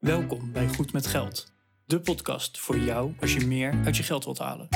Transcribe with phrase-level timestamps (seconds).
[0.00, 1.52] Welkom bij Goed met Geld,
[1.84, 4.66] de podcast voor jou als je meer uit je geld wilt halen.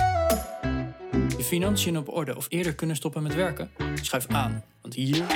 [1.37, 3.71] Je financiën op orde of eerder kunnen stoppen met werken?
[3.95, 5.27] Schuif aan, want hier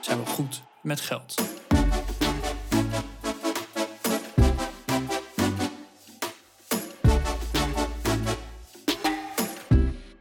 [0.00, 1.34] zijn we goed met geld.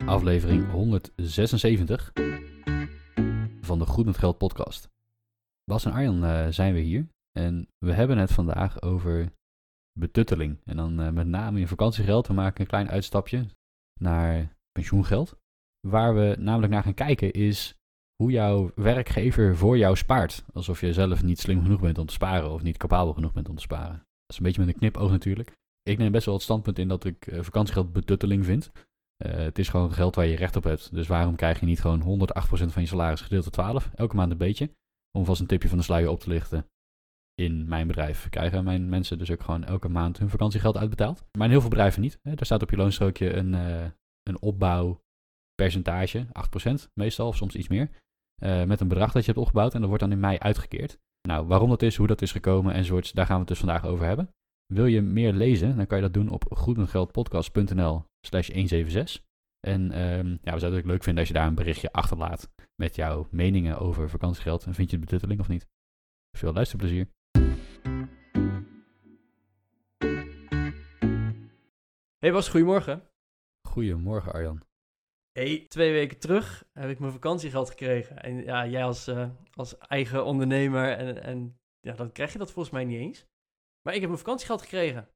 [0.05, 2.11] aflevering 176
[3.61, 4.89] van de Goed met Geld podcast.
[5.63, 9.31] Bas en Arjan eh, zijn we hier en we hebben het vandaag over
[9.99, 10.57] betutteling.
[10.65, 12.27] En dan eh, met name in vakantiegeld.
[12.27, 13.45] We maken een klein uitstapje
[13.99, 15.39] naar pensioengeld.
[15.87, 17.75] Waar we namelijk naar gaan kijken is
[18.15, 20.43] hoe jouw werkgever voor jou spaart.
[20.53, 23.49] Alsof je zelf niet slim genoeg bent om te sparen of niet capabel genoeg bent
[23.49, 23.93] om te sparen.
[23.93, 25.51] Dat is een beetje met een knipoog natuurlijk.
[25.83, 28.71] Ik neem best wel het standpunt in dat ik eh, vakantiegeld betutteling vind.
[29.25, 30.93] Uh, het is gewoon geld waar je recht op hebt.
[30.93, 33.89] Dus waarom krijg je niet gewoon 108% van je salaris gedeeld door 12?
[33.95, 34.71] Elke maand een beetje.
[35.17, 36.65] Om vast een tipje van de sluier op te lichten.
[37.35, 41.23] In mijn bedrijf krijgen mijn mensen dus ook gewoon elke maand hun vakantiegeld uitbetaald.
[41.37, 42.19] Maar in heel veel bedrijven niet.
[42.21, 42.35] Hè.
[42.35, 43.85] Daar staat op je loonstrookje een, uh,
[44.23, 47.89] een opbouwpercentage, 8% meestal, of soms iets meer.
[48.43, 50.99] Uh, met een bedrag dat je hebt opgebouwd en dat wordt dan in mei uitgekeerd.
[51.27, 53.85] Nou, waarom dat is, hoe dat is gekomen enzovoorts, daar gaan we het dus vandaag
[53.85, 54.29] over hebben.
[54.73, 59.23] Wil je meer lezen, dan kan je dat doen op goedmetgeldpodcast.nl slash 176.
[59.67, 62.95] En um, ja, we zouden het leuk vinden als je daar een berichtje achterlaat met
[62.95, 64.65] jouw meningen over vakantiegeld.
[64.65, 65.67] En vind je het betutteling of niet?
[66.37, 67.07] Veel luisterplezier.
[72.21, 73.09] Hey Bas, goedemorgen.
[73.67, 74.63] Goedemorgen Arjan.
[75.31, 78.23] Hey, twee weken terug heb ik mijn vakantiegeld gekregen.
[78.23, 82.51] En ja, jij als, uh, als eigen ondernemer en, en ja, dan krijg je dat
[82.51, 83.27] volgens mij niet eens.
[83.81, 85.09] Maar ik heb mijn vakantiegeld gekregen.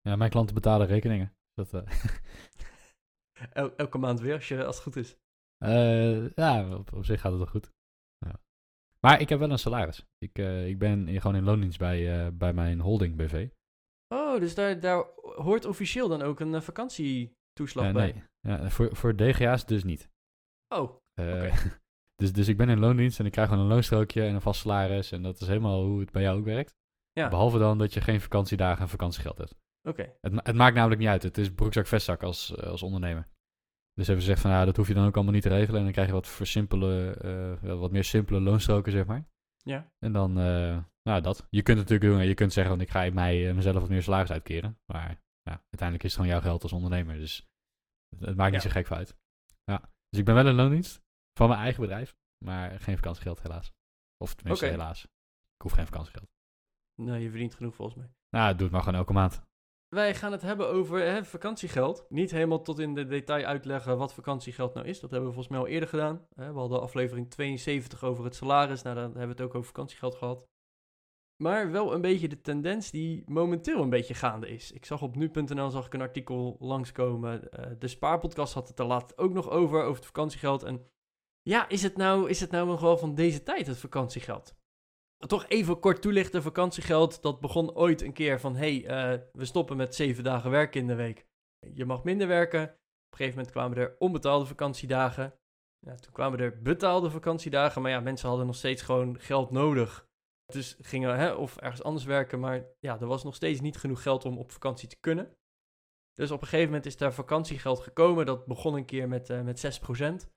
[0.00, 1.36] Ja, mijn klanten betalen rekeningen.
[1.54, 1.82] Dat, uh...
[3.52, 5.16] El elke maand weer, als, je, als het goed is.
[5.58, 7.72] Uh, ja, op, op, zich gaat het wel goed.
[8.18, 8.40] Ja.
[9.00, 10.06] Maar ik heb wel een salaris.
[10.18, 13.48] Ik, ik ben gewoon in loondienst bij, bij mijn holding BV.
[14.08, 18.12] Oh, dus daar, daar hoort officieel dan ook een vakantietoeslag bij?
[18.12, 20.10] Nee, ja, voor, voor DGA's dus niet.
[20.68, 21.52] Oh, okay.
[22.20, 24.60] dus, dus ik ben in loondienst en ik krijg gewoon een loonstrookje en een vast
[24.60, 25.12] salaris.
[25.12, 26.76] En dat is helemaal hoe het bij jou ook werkt.
[27.12, 27.28] Ja.
[27.28, 29.54] Behalve dan dat je geen vakantiedagen en vakantiegeld hebt.
[29.88, 30.00] Oké.
[30.00, 30.16] Okay.
[30.20, 31.22] Het, het, maakt namelijk niet uit.
[31.22, 33.28] Het is broekzak vestzak als, als ondernemer.
[33.94, 35.78] Dus hebben ze gezegd van ja, dat hoef je dan ook allemaal niet te regelen.
[35.78, 37.16] En dan krijg je wat voor simpele,
[37.62, 39.28] uh, wat meer simpele loonstroken, zeg maar.
[39.56, 39.92] Ja.
[39.98, 40.78] En dan, uh,
[41.08, 41.46] nou dat.
[41.50, 42.28] Je kunt het natuurlijk doen.
[42.28, 44.78] Je kunt zeggen, want ik ga mei uh, mezelf wat meer salaris uitkeren.
[44.86, 47.18] Maar ja, uiteindelijk is het gewoon jouw geld als ondernemer.
[47.18, 47.48] Dus
[48.18, 48.68] het, maakt niet ja.
[48.68, 49.16] zo gek uit.
[49.64, 49.80] Ja.
[50.08, 51.02] Dus ik ben wel in loondienst
[51.38, 52.16] van mijn eigen bedrijf.
[52.44, 53.72] Maar geen vakantiegeld helaas.
[54.16, 54.78] Of tenminste okay.
[54.78, 55.04] helaas.
[55.54, 56.30] Ik hoef geen vakantiegeld.
[56.94, 58.08] Nee, je verdient genoeg volgens mij.
[58.30, 59.42] Nou, doe het maar gewoon elke maand.
[59.88, 62.06] Wij gaan het hebben over hè, vakantiegeld.
[62.08, 65.00] Niet helemaal tot in de detail uitleggen wat vakantiegeld nou is.
[65.00, 66.26] Dat hebben we volgens mij al eerder gedaan.
[66.28, 68.82] We hadden aflevering 72 over het salaris.
[68.82, 70.48] Nou, dan hebben we het ook over vakantiegeld gehad.
[71.44, 74.72] Maar wel een beetje de tendens die momenteel een beetje gaande is.
[74.72, 77.48] Ik zag op nu.nl zag ik een artikel langskomen.
[77.58, 80.62] Uh, de Spaarpodcast had het er laat ook nog over, over het vakantiegeld.
[80.62, 80.86] En
[81.42, 84.54] ja, is het nou, is het nou nog wel van deze tijd, het vakantiegeld?
[85.26, 88.56] Toch even kort toelichten, vakantiegeld, dat begon ooit een keer van...
[88.56, 91.26] hé, hey, uh, we stoppen met zeven dagen werken in de week.
[91.74, 92.62] Je mag minder werken.
[92.62, 92.68] Op
[93.10, 95.34] een gegeven moment kwamen er onbetaalde vakantiedagen.
[95.78, 100.03] Ja, toen kwamen er betaalde vakantiedagen, maar ja, mensen hadden nog steeds gewoon geld nodig.
[100.52, 104.02] Dus gingen hè, of ergens anders werken, maar ja, er was nog steeds niet genoeg
[104.02, 105.36] geld om op vakantie te kunnen.
[106.14, 108.26] Dus op een gegeven moment is daar vakantiegeld gekomen.
[108.26, 110.30] Dat begon een keer met, uh, met 6%.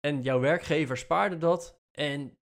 [0.00, 1.80] En jouw werkgever spaarde dat.
[1.98, 2.38] En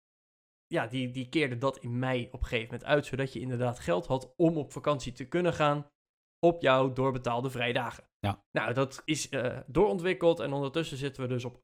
[0.67, 3.79] ja, die, die keerde dat in mei op een gegeven moment uit, zodat je inderdaad
[3.79, 5.91] geld had om op vakantie te kunnen gaan
[6.39, 8.05] op jouw doorbetaalde vrijdagen.
[8.19, 8.45] Ja.
[8.51, 11.57] Nou, dat is uh, doorontwikkeld en ondertussen zitten we dus op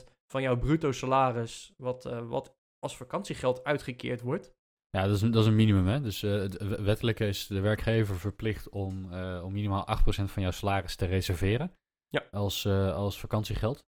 [0.00, 4.56] 8% van jouw bruto salaris, wat, uh, wat als vakantiegeld uitgekeerd wordt.
[4.90, 5.86] Ja, dat is, een, dat is een minimum.
[5.86, 6.00] Hè?
[6.00, 11.06] Dus uh, wettelijk is de werkgever verplicht om, om minimaal 8% van jouw salaris te
[11.06, 11.72] reserveren
[12.08, 12.24] ja.
[12.30, 13.84] als, als vakantiegeld.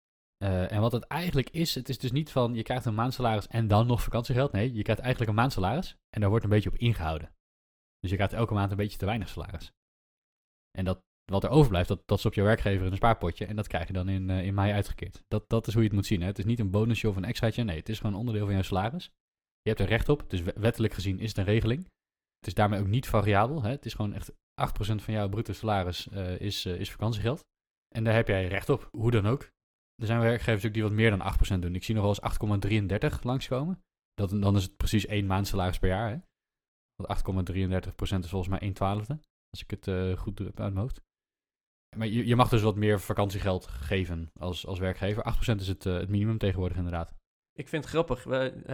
[0.45, 3.67] En wat het eigenlijk is, het is dus niet van je krijgt een maandsalaris en
[3.67, 4.51] dan nog vakantiegeld.
[4.51, 7.31] Nee, je krijgt eigenlijk een maandsalaris en daar wordt een beetje op ingehouden.
[7.99, 9.71] Dus je krijgt elke maand een beetje te weinig salaris.
[10.77, 11.01] En dat,
[11.31, 13.87] wat er overblijft, dat, dat is op je werkgever in een spaarpotje en dat krijg
[13.87, 15.23] je dan in, in mei uitgekeerd.
[15.27, 16.21] Dat, dat is hoe je het moet zien.
[16.21, 16.27] Hè?
[16.27, 18.63] Het is niet een bonusje of een extraatje, nee, het is gewoon onderdeel van jouw
[18.63, 19.11] salaris.
[19.69, 21.83] Je hebt er recht op, dus wettelijk gezien is het een regeling.
[22.37, 23.63] Het is daarmee ook niet variabel.
[23.63, 23.69] Hè?
[23.69, 24.35] Het is gewoon echt 8%
[24.75, 27.45] van jouw bruto salaris uh, is, is vakantiegeld.
[27.95, 29.41] En daar heb jij recht op, hoe dan ook.
[29.95, 31.75] Er zijn werkgevers ook die wat meer dan 8% doen.
[31.75, 32.15] Ik zie nog wel
[32.59, 33.81] eens 8,33 langskomen.
[34.13, 36.09] Dat, dan is het precies één maand salaris per jaar.
[36.09, 36.17] Hè?
[36.95, 39.19] Want 8,33% is volgens mij 1 twaalfde.
[39.49, 41.01] Als ik het uh, goed doe uit mijn hoofd.
[41.97, 45.35] Maar je, je mag dus wat meer vakantiegeld geven als, als werkgever.
[45.53, 47.18] 8% is het, het minimum tegenwoordig inderdaad.
[47.59, 48.23] Ik vind het grappig.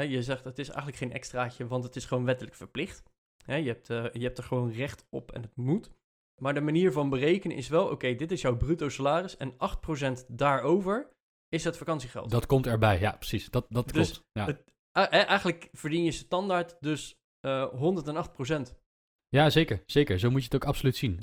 [0.10, 3.04] Je zegt het is eigenlijk geen extraatje, want het is gewoon wettelijk verplicht.
[3.46, 5.92] Hè, je, hebt, eh, je hebt er gewoon recht op en het moet.
[6.42, 10.26] Maar de manier van berekenen is wel, oké, dit is jouw bruto salaris en 8%
[10.28, 11.10] daarover
[11.50, 12.30] is het vakantiegeld.
[12.32, 13.50] Dat komt erbij, ja, precies.
[13.50, 14.26] Dat, dat Dus klopt.
[14.32, 14.46] Ja.
[14.46, 18.76] het- eh, eigenlijk verdien je standaard dus eh 108%.
[19.30, 19.84] ja, zeker.
[19.86, 20.20] Zeker.
[20.20, 21.22] Zo moet je het ook absoluut zien.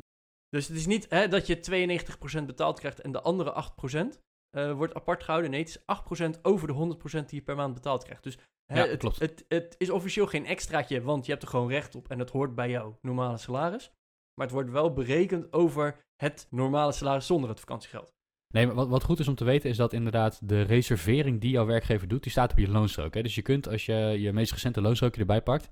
[0.48, 4.20] Dus het is niet hè, dat je 92% betaald krijgt en de andere 8%
[4.56, 5.50] eh, wordt apart gehouden.
[5.50, 8.22] Nee, het is 8% over de 100% die je per maand betaald krijgt.
[8.22, 9.18] Dus hè, Ja, het, klopt.
[9.18, 12.30] Het, het is officieel geen extraatje, want je hebt er gewoon recht op en het
[12.30, 13.92] hoort bij jouw normale salaris.
[14.34, 18.12] Maar het wordt wel berekend over het normale salaris zonder het vakantiegeld.
[18.54, 21.50] Nee, maar wat, wat goed is om te weten is dat inderdaad de reservering die
[21.50, 23.14] jouw werkgever doet, die staat op je loonstrook.
[23.14, 23.22] Hè?
[23.22, 25.70] Dus je kunt als je je meest recente loonstrookje erbij pakt,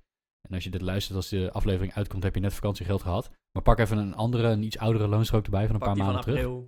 [0.48, 3.30] en als je dit luistert als de aflevering uitkomt, heb je net vakantiegeld gehad.
[3.52, 6.22] Maar pak even een andere, een iets oudere loonstrook erbij van een Pak paar maanden
[6.22, 6.62] terug.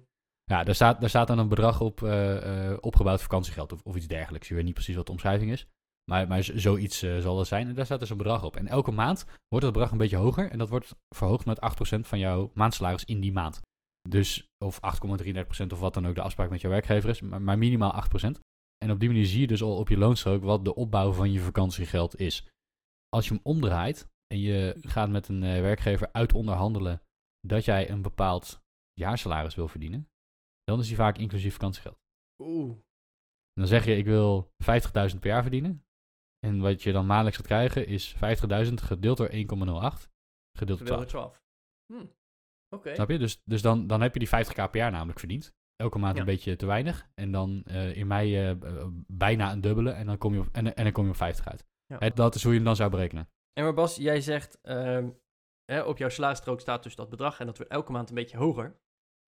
[0.52, 3.96] Ja, daar staat, daar staat dan een bedrag op eh, eh, opgebouwd vakantiegeld of, of
[3.96, 4.48] iets dergelijks.
[4.48, 5.66] Je weet niet precies wat de omschrijving is.
[6.10, 7.68] Maar, maar zoiets eh, zal dat zijn.
[7.68, 8.56] En daar staat dus een bedrag op.
[8.56, 10.50] En elke maand wordt dat bedrag een beetje hoger.
[10.50, 11.58] En dat wordt verhoogd met
[11.96, 13.60] 8% van jouw maandsalaris in die maand.
[14.08, 14.80] Dus of
[15.62, 17.20] 8,33% of wat dan ook de afspraak met jouw werkgever is.
[17.20, 18.40] Maar, maar minimaal 8%.
[18.84, 21.32] En op die manier zie je dus al op je loonstrook wat de opbouw van
[21.32, 22.46] je vakantiegeld is.
[23.08, 27.02] Als je hem omdraait en je gaat met een werkgever uit onderhandelen
[27.40, 28.60] dat jij een bepaald
[28.92, 30.06] jaarsalaris wil verdienen,
[30.64, 32.00] dan is die vaak inclusief vakantiegeld.
[32.42, 32.70] Oeh.
[33.54, 35.84] En dan zeg je, ik wil 50.000 per jaar verdienen.
[36.46, 38.20] En wat je dan maandelijks gaat krijgen is 50.000
[38.74, 40.08] gedeeld door 1,08 gedeeld door 12.
[40.58, 41.42] Gedeeld door 12.
[41.92, 42.06] Hm.
[42.74, 42.94] Oké.
[42.94, 43.18] Snap je?
[43.18, 45.54] Dus, dus dan, dan heb je die 50k per jaar namelijk verdiend.
[45.76, 46.20] Elke maand Ja.
[46.20, 47.08] een beetje te weinig.
[47.14, 49.90] En dan eh, in mei eh, eh, bijna een dubbele.
[49.90, 51.66] En dan kom je op, en, en dan kom je op 50 uit.
[51.86, 51.96] Ja.
[51.98, 53.28] Hè, dat is hoe je hem dan zou berekenen.
[53.52, 55.10] En maar Bas, jij zegt, ehm,
[55.64, 58.36] hè, op jouw salarisstrook staat dus dat bedrag en dat wordt elke maand een beetje
[58.36, 58.80] hoger.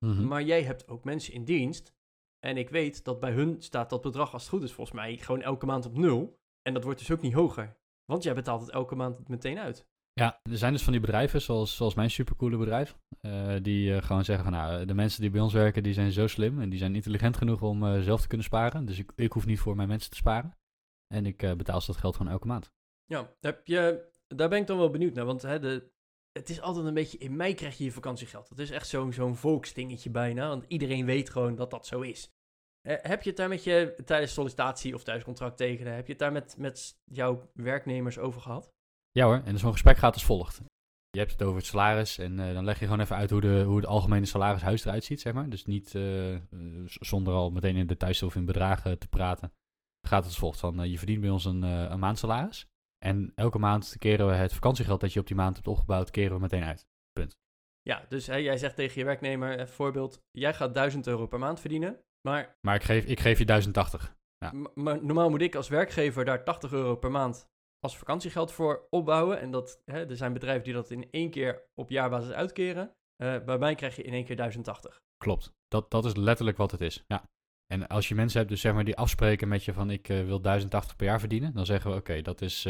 [0.05, 0.27] Mhm.
[0.27, 1.95] Maar jij hebt ook mensen in dienst.
[2.39, 5.17] En ik weet dat bij hun staat dat bedrag, als het goed is, volgens mij
[5.17, 6.39] gewoon elke maand op nul.
[6.62, 7.77] En dat wordt dus ook niet hoger.
[8.05, 9.87] Want jij betaalt het elke maand meteen uit.
[10.21, 14.03] Ja, er zijn dus van die bedrijven, zoals, zoals mijn supercoole bedrijf, eh, die eh,
[14.03, 16.69] gewoon zeggen van nou, de mensen die bij ons werken, die zijn zo slim en
[16.69, 18.85] die zijn intelligent genoeg om eh, zelf te kunnen sparen.
[18.85, 20.56] Dus ik, ik hoef niet voor mijn mensen te sparen.
[21.15, 22.73] En ik betaal ze dat geld gewoon elke maand.
[23.05, 25.25] Ja, heb je, daar ben ik dan wel benieuwd naar.
[25.25, 25.91] Want hè, de,
[26.38, 28.48] het is altijd een beetje, in mei krijg je je vakantiegeld.
[28.48, 30.48] Dat is echt zo'n zo'n volksdingetje bijna.
[30.48, 32.28] Want iedereen weet gewoon dat dat zo is.
[32.88, 36.12] Eh, heb je het daar met je, tijdens sollicitatie of tijdens contract tekenen, heb je
[36.12, 38.72] het daar met, met jouw werknemers over gehad?
[39.10, 40.60] Ja hoor, en zo'n gesprek gaat als volgt.
[41.10, 43.40] Je hebt het over het salaris en eh, dan leg je gewoon even uit hoe,
[43.40, 45.48] de, hoe het algemene salarishuis eruit ziet, zeg maar.
[45.48, 46.36] Dus niet eh,
[46.84, 49.52] zonder al meteen in details of in bedragen te praten.
[50.06, 52.66] Gaat het als volgt van, je verdient bij ons een, een maandsalaris.
[53.05, 56.35] En elke maand keren we het vakantiegeld dat je op die maand hebt opgebouwd, keren
[56.35, 56.87] we meteen uit.
[57.83, 61.39] Ja, dus hè, jij zegt tegen je werknemer, even voorbeeld, jij gaat 1000 euro per
[61.39, 62.01] maand verdienen.
[62.29, 64.17] Maar, Maar ik geef, ik geef je 1080.
[64.39, 64.53] Ja.
[64.75, 67.49] maar normaal moet ik als werkgever daar 80 euro per maand
[67.81, 69.41] als vakantiegeld voor opbouwen.
[69.41, 72.95] En dat, hè, er zijn bedrijven die dat in één keer op jaarbasis uitkeren.
[73.17, 75.03] Eh, bij mij krijg je in één keer 1080.
[75.17, 75.53] Klopt.
[75.69, 77.05] Dat, dat is letterlijk wat het is.
[77.06, 77.25] Ja.
[77.66, 80.25] En als je mensen hebt dus zeg maar, die afspreken met je van ik eh,
[80.25, 82.61] wil 1080 per jaar verdienen, dan zeggen we oké, dat is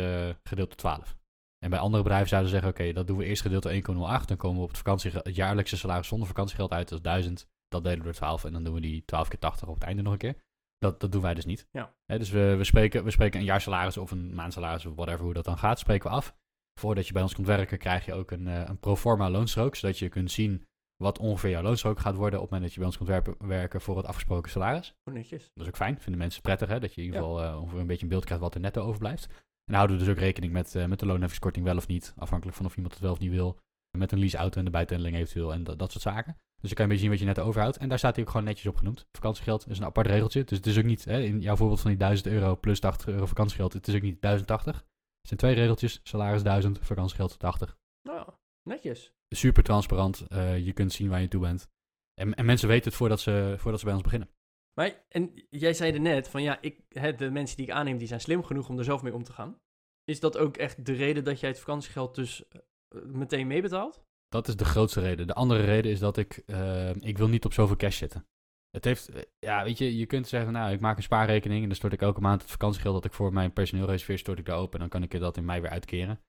[0.43, 1.17] gedeeld door 12.
[1.65, 4.25] En bij andere bedrijven zouden ze zeggen oké, dat doen we eerst gedeeld door 1,08.
[4.25, 7.47] Dan komen we op het, vakantie, het jaarlijkse salaris zonder vakantiegeld uit, dat is 1000.
[7.69, 9.85] Dat delen we door 12 en dan doen we die 12 keer 80 op het
[9.85, 10.37] einde nog een keer.
[10.79, 11.69] Dat, dat doen wij dus niet.
[11.71, 11.95] Ja.
[12.07, 15.45] Dus we, we, spreken, we spreken een jaarsalaris of een maandsalaris of whatever, hoe dat
[15.45, 16.35] dan gaat, spreken we af.
[16.81, 19.77] Voordat je bij ons komt werken krijg je ook een, eh, een pro forma loonstrook,
[19.77, 20.67] zodat je kunt zien
[20.97, 23.49] wat ongeveer jouw loonstrook gaat worden op het moment dat je bij ons komt werpen-
[23.49, 24.95] werken voor het afgesproken salaris.
[25.03, 25.51] Hoe netjes.
[25.55, 27.27] Dat is ook fijn, vinden mensen prettig hè, dat je in ieder Ja.
[27.27, 29.27] geval eh, ongeveer een beetje een beeld krijgt wat er netto overblijft.
[29.65, 32.57] En houden we dus ook rekening met, eh, met de loonheffingskorting wel of niet, afhankelijk
[32.57, 33.59] van of iemand het wel of niet wil.
[33.99, 36.37] Met een leaseauto en de bijtelling eventueel en dat, dat soort zaken.
[36.61, 37.77] Dus dan kan je een beetje zien wat je netto overhoudt.
[37.77, 39.07] En daar staat hij ook gewoon netjes op genoemd.
[39.13, 40.45] Vakantiegeld is een apart regeltje.
[40.45, 43.09] Dus het is ook niet, hè, in jouw voorbeeld van die 1000 euro plus 80
[43.09, 44.77] euro vakantiegeld, het is ook niet 1080.
[44.77, 44.85] Het
[45.29, 48.29] zijn twee regeltjes, salaris 1000, vakantiegeld 80 Nou,
[48.65, 49.13] netjes.
[49.29, 50.21] super transparant.
[50.21, 51.69] eh, je kunt zien waar je toe bent.
[52.15, 54.29] En, en mensen weten het voordat ze, voordat ze bij ons beginnen.
[54.75, 56.85] Maar, en jij zei er net van ja, ik,
[57.19, 59.33] de mensen die ik aanneem, die zijn slim genoeg om er zelf mee om te
[59.33, 59.59] gaan.
[60.05, 62.61] Is dat ook echt de reden dat jij het vakantiegeld dus eh,
[63.03, 64.05] meteen meebetaalt?
[64.29, 65.27] Dat is de grootste reden.
[65.27, 68.27] De andere reden is dat ik, eh, ik wil niet op zoveel cash zitten.
[68.71, 71.77] Het heeft, ja, weet je, je kunt zeggen, nou, ik maak een spaarrekening en dan
[71.77, 74.57] stort ik elke maand het vakantiegeld dat ik voor mijn personeel reserveer, stort ik daar
[74.57, 76.21] open en dan kan ik dat in mei weer uitkeren.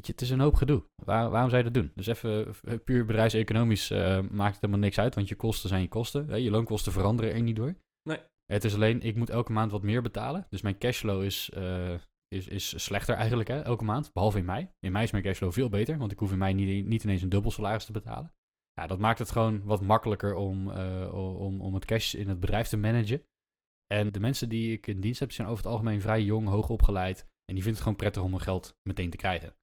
[0.00, 0.84] Weet je, het is een hoop gedoe.
[1.04, 1.92] Waar, waarom zou je dat doen?
[1.94, 5.82] Dus even eh, puur bedrijfseconomisch eh, maakt het helemaal niks uit, want je kosten zijn
[5.82, 6.28] je kosten.
[6.28, 6.36] Hè?
[6.36, 7.74] Je loonkosten veranderen er niet door.
[8.02, 8.18] Nee.
[8.46, 10.46] Het is alleen, ik moet elke maand wat meer betalen.
[10.50, 11.94] Dus mijn cashflow is, eh,
[12.28, 14.12] is, is slechter eigenlijk, hè, elke maand.
[14.12, 14.70] Behalve in mei.
[14.78, 17.22] In mei is mijn cashflow veel beter, want ik hoef in mei niet, niet ineens
[17.22, 18.32] een dubbel salaris te betalen.
[18.72, 20.70] Ja, dat maakt het gewoon wat makkelijker om,
[21.10, 23.22] om, om het cash in het bedrijf te managen.
[23.86, 26.68] En de mensen die ik in dienst heb, zijn over het algemeen vrij jong, hoog
[26.68, 27.20] opgeleid.
[27.20, 29.54] En die vinden het gewoon prettig om hun geld meteen te krijgen.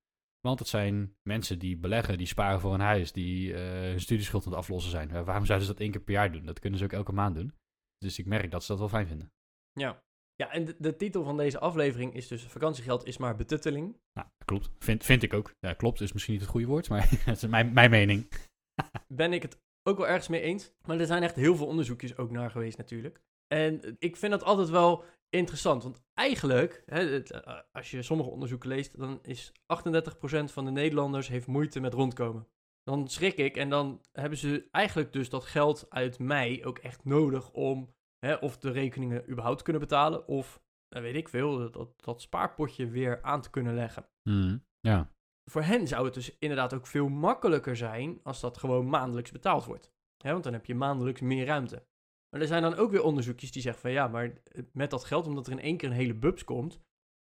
[0.47, 4.45] Want het zijn mensen die beleggen, die sparen voor een huis, die eh, hun studieschuld
[4.45, 5.11] aan het aflossen zijn.
[5.11, 6.45] Eh, waarom zouden ze dat één keer per jaar doen?
[6.45, 7.53] Dat kunnen ze ook elke maand doen.
[7.97, 9.31] Dus ik merk dat ze dat wel fijn vinden.
[9.71, 10.03] Ja.
[10.35, 13.97] Ja, en de, de titel van deze aflevering is dus vakantiegeld is maar betutteling.
[14.13, 14.69] Nou, klopt.
[14.79, 15.53] Vind, vind ik ook.
[15.59, 18.27] Ja, klopt is misschien niet het goede woord, maar dat is mijn, mijn mening.
[19.07, 20.73] ben ik het ook wel ergens mee eens.
[20.85, 23.21] Maar er zijn echt heel veel onderzoekjes ook naar geweest natuurlijk.
[23.47, 25.83] En ik vind dat altijd wel interessant.
[25.83, 31.27] Want eigenlijk, hè, eh, als je sommige onderzoeken leest, dan is 38% van de Nederlanders
[31.27, 32.47] heeft moeite met rondkomen.
[32.83, 37.05] Dan schrik ik en dan hebben ze eigenlijk dus dat geld uit mei ook echt
[37.05, 41.71] nodig om hè, of de rekeningen überhaupt te kunnen betalen of, eh, weet ik veel,
[41.71, 44.09] dat, dat spaarpotje weer aan te kunnen leggen.
[44.21, 45.11] Hmm, ja.
[45.51, 49.65] Voor hen zou het dus inderdaad ook veel makkelijker zijn als dat gewoon maandelijks betaald
[49.65, 49.91] wordt.
[50.17, 51.85] Hè, want dan heb je maandelijks meer ruimte.
[52.29, 54.41] Maar er zijn dan ook weer onderzoekjes die zeggen van ja, maar
[54.71, 56.81] met dat geld, omdat er in één keer een hele bubs komt,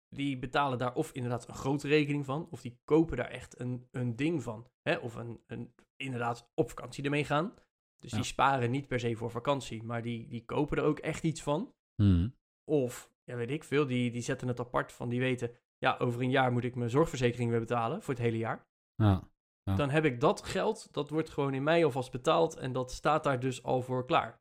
[0.08, 3.88] die betalen daar of inderdaad een grote rekening van, of die kopen daar echt een,
[3.90, 4.66] een ding van.
[4.82, 4.96] Hè?
[4.96, 7.54] Of een, een, inderdaad op vakantie ermee gaan.
[7.98, 11.22] Dus die sparen niet per se voor vakantie, maar die, die kopen er ook echt
[11.22, 11.74] iets van.
[11.94, 12.34] Hmm.
[12.64, 16.20] Of, ja weet ik veel, die, die zetten het apart van, die weten, ja over
[16.20, 18.68] een jaar moet ik mijn zorgverzekering weer betalen voor het hele jaar.
[18.94, 19.28] Ja.
[19.62, 19.74] Ja.
[19.76, 23.24] Dan heb ik dat geld, dat wordt gewoon in mei alvast betaald en dat staat
[23.24, 24.39] daar dus al voor klaar.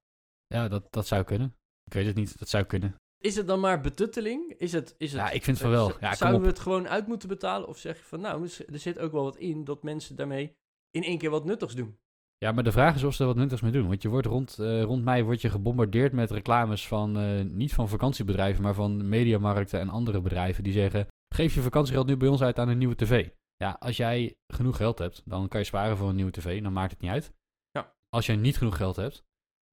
[0.53, 1.55] Ja, dat, dat zou kunnen.
[1.83, 2.95] Ik weet het niet, dat zou kunnen.
[3.17, 4.53] Is het dan maar betutteling?
[4.57, 5.89] Is het, is het, Ja, ik vind van wel.
[5.89, 7.67] z- Ja, zouden we het gewoon uit moeten betalen?
[7.67, 10.55] Of zeg je van, nou, er zit ook wel wat in dat mensen daarmee
[10.91, 11.97] in één keer wat nuttigs doen?
[12.37, 13.87] Ja, maar de vraag is of ze er wat nuttigs mee doen.
[13.87, 17.73] Want je wordt rond, eh, rond mei word je gebombardeerd met reclames van, eh, niet
[17.73, 22.27] van vakantiebedrijven, maar van mediamarkten en andere bedrijven die zeggen, geef je vakantiegeld nu bij
[22.27, 23.29] ons uit aan een nieuwe tv.
[23.55, 26.73] Ja, als jij genoeg geld hebt, dan kan je sparen voor een nieuwe tv, dan
[26.73, 27.31] maakt het niet uit.
[27.71, 27.93] Ja.
[28.09, 29.23] Als jij niet genoeg geld hebt,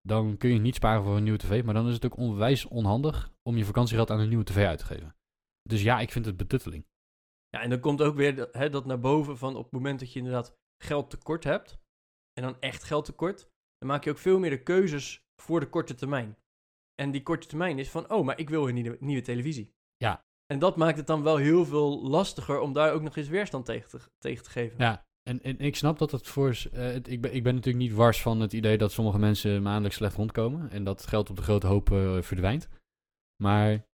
[0.07, 2.65] dan kun je niet sparen voor een nieuwe tv, maar dan is het ook onwijs
[2.65, 5.17] onhandig om je vakantiegeld aan een nieuwe tv uit te geven.
[5.63, 6.87] Dus ja, ik vind het betutteling.
[7.49, 10.01] Ja, en dan komt ook weer dat, hè, dat naar boven van op het moment
[10.01, 11.79] dat je inderdaad geld tekort hebt,
[12.33, 15.69] en dan echt geld tekort, dan maak je ook veel meer de keuzes voor de
[15.69, 16.39] korte termijn.
[16.95, 19.75] En die korte termijn is van, oh, maar ik wil een nieuwe, nieuwe televisie.
[19.97, 20.25] Ja.
[20.47, 23.65] En dat maakt het dan wel heel veel lastiger om daar ook nog eens weerstand
[23.65, 24.79] tegen te, tegen te geven.
[24.79, 26.57] Ja, en, en ik snap dat het voor...
[26.73, 29.97] eh, ik, ben, ik ben natuurlijk niet wars van het idee dat sommige mensen maandelijks
[29.97, 30.71] slecht rondkomen.
[30.71, 32.69] En dat geld op de grote hoop eh, verdwijnt.
[33.43, 33.87] Maar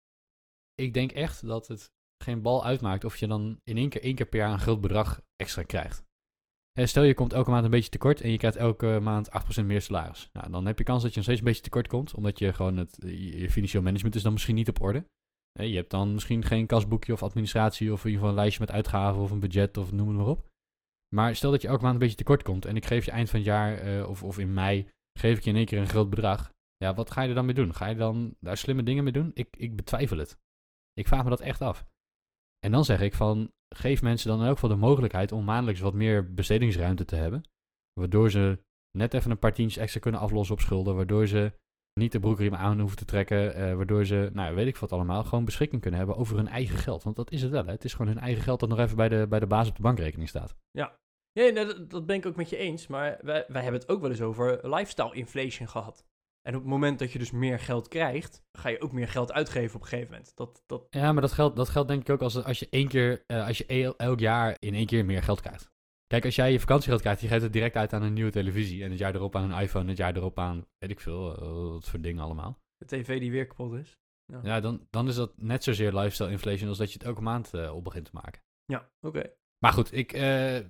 [0.74, 1.90] ik denk echt dat het
[2.24, 4.80] geen bal uitmaakt of je dan in één keer, één keer per jaar een groot
[4.80, 6.04] bedrag extra krijgt.
[6.72, 9.28] Eh, stel je komt elke maand een beetje tekort en je krijgt elke maand
[9.60, 10.30] 8% meer salaris.
[10.32, 12.52] Nou, dan heb je kans dat je nog steeds een beetje tekort komt, omdat je
[12.52, 15.04] gewoon het, je financieel management is dan misschien niet op orde.
[15.52, 18.74] Je hebt dan misschien geen kasboekje of administratie of in ieder geval een lijstje met
[18.74, 20.50] uitgaven of een budget of noem het maar op.
[21.14, 23.30] Maar stel dat je elke maand een beetje tekort komt en ik geef je eind
[23.30, 24.88] van het jaar eh, of, of in mei,
[25.18, 26.52] geef ik je in één keer een groot bedrag.
[26.76, 27.74] Ja, wat ga je er dan mee doen?
[27.74, 29.30] Ga je dan daar slimme dingen mee doen?
[29.34, 30.38] Ik, ik betwijfel het.
[30.92, 31.86] Ik vraag me dat echt af.
[32.58, 35.80] En dan zeg ik van, geef mensen dan in elk geval de mogelijkheid om maandelijks
[35.80, 37.42] wat meer bestedingsruimte te hebben.
[38.00, 38.64] Waardoor ze
[38.98, 40.94] net even een paar tientjes extra kunnen aflossen op schulden.
[40.94, 41.52] Waardoor ze
[41.94, 43.54] niet de broekriem aan hoeven te trekken.
[43.54, 46.78] eh, waardoor ze, nou weet ik wat allemaal, gewoon beschikking kunnen hebben over hun eigen
[46.78, 47.02] geld.
[47.02, 47.70] Want dat is het wel, hè?
[47.70, 49.76] Het is gewoon hun eigen geld dat nog even bij de, bij de baas op
[49.76, 50.54] de bankrekening staat.
[50.70, 50.98] Ja,
[51.32, 52.86] nee, dat, dat ben ik ook met je eens.
[52.86, 56.04] Maar wij, wij hebben het ook wel eens over lifestyle inflation gehad.
[56.48, 59.32] En op het moment dat je dus meer geld krijgt, ga je ook meer geld
[59.32, 60.32] uitgeven op een gegeven moment.
[60.36, 62.88] Dat, dat, Ja, maar dat geldt, dat geldt denk ik ook als, als je één
[62.88, 65.70] keer, eh, als je el- elk jaar in één keer meer geld krijgt.
[66.12, 68.84] Kijk, als jij je vakantiegeld krijgt, je geeft het direct uit aan een nieuwe televisie.
[68.84, 71.72] En het jaar erop aan een iPhone, het jaar erop aan, weet ik veel, eh,
[71.72, 72.60] wat voor dingen allemaal.
[72.76, 73.98] de tv die weer kapot is.
[74.42, 77.54] Ja, dan, dan is dat net zozeer lifestyle inflation als dat je het elke maand
[77.54, 78.42] eh, op begint te maken.
[78.64, 79.32] Ja, oké.
[79.62, 80.64] Maar goed, ik, eh, eh,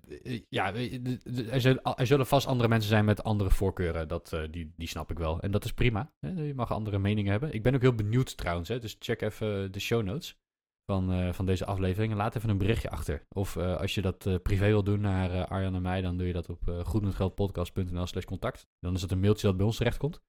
[0.48, 4.08] ja, er, zullen, er zullen vast andere mensen zijn met andere voorkeuren.
[4.08, 5.40] Dat, eh, die, die snap ik wel.
[5.40, 6.12] En dat is prima.
[6.20, 6.28] Hè?
[6.28, 7.54] Je mag andere meningen hebben.
[7.54, 8.68] Ik ben ook heel benieuwd trouwens.
[8.68, 8.78] Hè?
[8.78, 10.40] Dus check even de show notes
[10.86, 12.14] van, eh, van deze aflevering.
[12.14, 13.26] Laat even een berichtje achter.
[13.28, 16.26] Of eh, als je dat eh, privé wil doen naar Arjan en mij, dan doe
[16.26, 18.66] je dat op goedmetgeldpodcast.nl slash contact.
[18.80, 20.20] Dan is het een mailtje dat bij ons terechtkomt.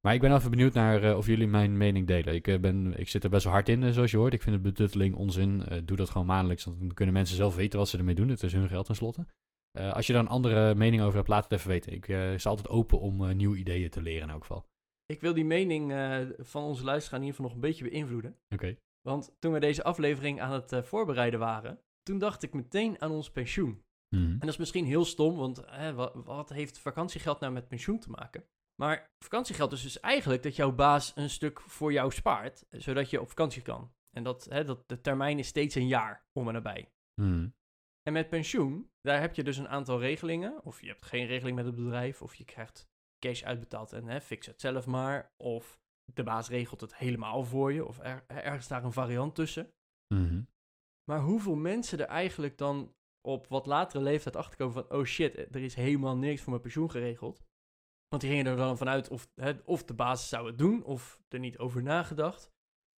[0.00, 2.34] Maar ik ben even benieuwd naar of jullie mijn mening delen.
[2.34, 4.32] Ik, ben, ik zit er best wel hard in, zoals je hoort.
[4.32, 5.62] Ik vind het betutteling onzin.
[5.84, 6.64] Doe dat gewoon maandelijks.
[6.64, 8.28] want Dan kunnen mensen zelf weten wat ze ermee doen.
[8.28, 9.26] Het is hun geld tenslotte.
[9.72, 11.92] Als je daar een andere mening over hebt, laat het even weten.
[11.92, 12.04] Ik
[12.36, 14.66] sta altijd open om nieuwe ideeën te leren in elk geval.
[15.06, 15.92] Ik wil die mening
[16.38, 18.36] van onze luisteraar in ieder geval nog een beetje beïnvloeden.
[18.48, 18.76] Oké.
[19.06, 23.10] Want toen we deze aflevering aan het eh, voorbereiden waren, toen dacht ik meteen aan
[23.10, 23.84] ons pensioen.
[24.08, 24.22] Mhm.
[24.22, 27.98] En dat is misschien heel stom, want hè, wat, wat heeft vakantiegeld nou met pensioen
[27.98, 28.44] te maken?
[28.74, 33.20] Maar vakantiegeld is dus eigenlijk dat jouw baas een stuk voor jou spaart, zodat je
[33.20, 33.92] op vakantie kan.
[34.10, 36.92] En dat, hè, dat de termijn is steeds een jaar om en nabij.
[37.20, 37.48] Mhm.
[38.02, 40.64] En met pensioen, daar heb je dus een aantal regelingen.
[40.64, 44.20] Of je hebt geen regeling met het bedrijf, of je krijgt cash uitbetaald en hè,
[44.20, 45.32] fix het zelf maar.
[45.36, 45.80] Of
[46.14, 49.72] de baas regelt het helemaal voor je, of er, ergens daar een variant tussen.
[50.14, 50.42] Mhm.
[51.10, 54.98] Maar hoeveel mensen er eigenlijk dan op wat latere leeftijd achterkomen van...
[54.98, 57.44] oh shit, er is helemaal niks voor mijn pensioen geregeld.
[58.08, 60.84] Want die gingen er dan vanuit of, hè, of de basis zou het doen...
[60.84, 62.50] of er niet over nagedacht.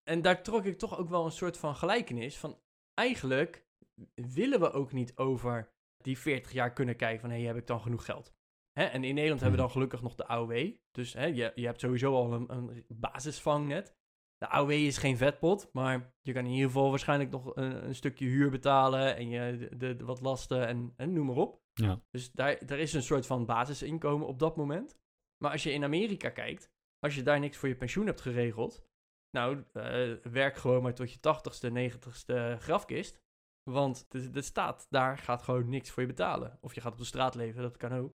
[0.03, 2.59] En daar trok ik toch ook wel een soort van gelijkenis van...
[2.93, 3.65] eigenlijk
[4.13, 7.29] willen we ook niet over die 40 jaar kunnen kijken van...
[7.29, 8.36] hé, hey, heb ik dan genoeg geld?
[8.77, 8.83] Hè?
[8.83, 10.71] En in Nederland hebben we dan gelukkig nog de AOW.
[10.91, 13.95] Dus hè, je, je hebt sowieso al een, een basisvangnet.
[14.37, 17.95] De AOW is geen vetpot, maar je kan in ieder geval waarschijnlijk nog een, een
[17.95, 21.61] stukje huur betalen en je, de, de, wat lasten en, en noem maar op.
[21.73, 22.01] Ja.
[22.09, 24.97] Dus daar, daar is een soort van basisinkomen op dat moment.
[25.37, 28.85] Maar als je in Amerika kijkt, als je daar niks voor je pensioen hebt geregeld,
[29.31, 33.21] nou, eh, werk gewoon maar tot je tachtigste, negentigste grafkist.
[33.63, 36.57] Want de, de staat daar gaat gewoon niks voor je betalen.
[36.61, 38.16] Of je gaat op de straat leven, dat kan ook.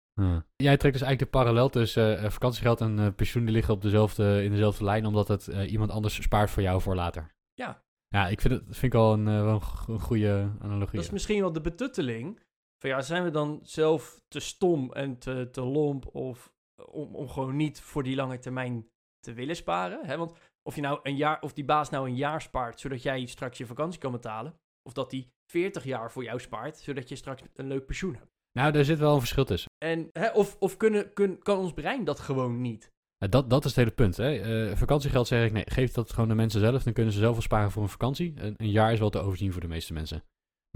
[0.56, 3.82] Jij trekt dus eigenlijk de parallel tussen eh, vakantiegeld en eh, pensioen die liggen op
[3.82, 7.34] dezelfde, in dezelfde lijn, omdat het eh, iemand anders spaart voor jou voor later.
[7.54, 7.82] Ja.
[8.08, 10.94] Ja, ik vind het vind ik wel een, eh, wel een go- een goede analogie.
[10.96, 12.40] Dat is misschien wel de betutteling.
[12.78, 16.52] Van ja, zijn we dan zelf te stom en te, te lomp of
[16.90, 18.88] om, om gewoon niet voor die lange termijn
[19.20, 20.06] te willen sparen?
[20.06, 20.16] Hè?
[20.16, 23.26] Want of, je nou een jaar, of die baas nou een jaar spaart zodat jij
[23.26, 27.16] straks je vakantie kan betalen, of dat die 40 jaar voor jou spaart zodat je
[27.16, 28.30] straks een leuk pensioen hebt.
[28.52, 29.69] Nou, daar zit wel een verschil tussen.
[29.84, 32.92] En, hè, of of kunnen, kun, kan ons brein dat gewoon niet?
[33.28, 34.16] Dat, dat is het hele punt.
[34.16, 34.38] Hè.
[34.38, 36.82] Eh, vakantiegeld zeg ik, nee, geef dat gewoon de mensen zelf.
[36.82, 38.32] Dan kunnen ze zelf wel sparen voor een vakantie.
[38.36, 40.24] Een, een jaar is wel te overzien voor de meeste mensen.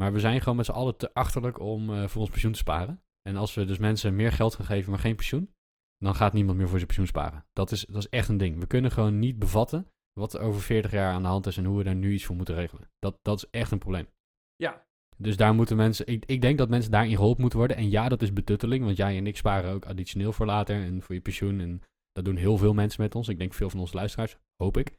[0.00, 2.58] Maar we zijn gewoon met z'n allen te achterlijk om eh, voor ons pensioen te
[2.58, 3.02] sparen.
[3.23, 5.54] En als we dus mensen meer geld gaan geven, maar geen pensioen,
[5.99, 7.46] dan gaat niemand meer voor zijn pensioen sparen.
[7.52, 8.58] Dat is, dat is echt een ding.
[8.58, 11.64] We kunnen gewoon niet bevatten wat er over 40 jaar aan de hand is en
[11.64, 12.90] hoe we daar nu iets voor moeten regelen.
[12.99, 14.08] Dat, dat is echt een probleem.
[14.56, 17.76] Ja, Dus daar moeten mensen, ik, ik denk dat mensen daarin geholpen moeten worden.
[17.76, 21.02] En ja, dat is betutteling, want jij en ik sparen ook additioneel voor later en
[21.02, 21.61] voor je pensioen.
[21.61, 23.28] En dat doen heel veel mensen met ons.
[23.28, 24.94] Ik denk veel van onze luisteraars, hoop ik.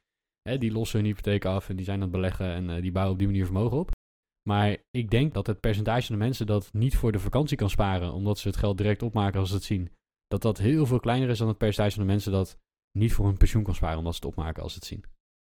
[0.50, 2.92] Hè, die lossen hun hypotheek af en die zijn aan het beleggen en eh, die
[2.92, 3.92] bouwen op die manier vermogen op.
[4.50, 7.70] Maar ik denk dat het percentage van de mensen dat niet voor de vakantie kan
[7.70, 9.90] sparen, omdat ze het geld direct opmaken als ze het zien,
[10.28, 12.58] dat dat heel veel kleiner is dan het percentage van de mensen dat
[12.98, 15.04] niet voor hun pensioen kan sparen, omdat ze het opmaken als ze het zien.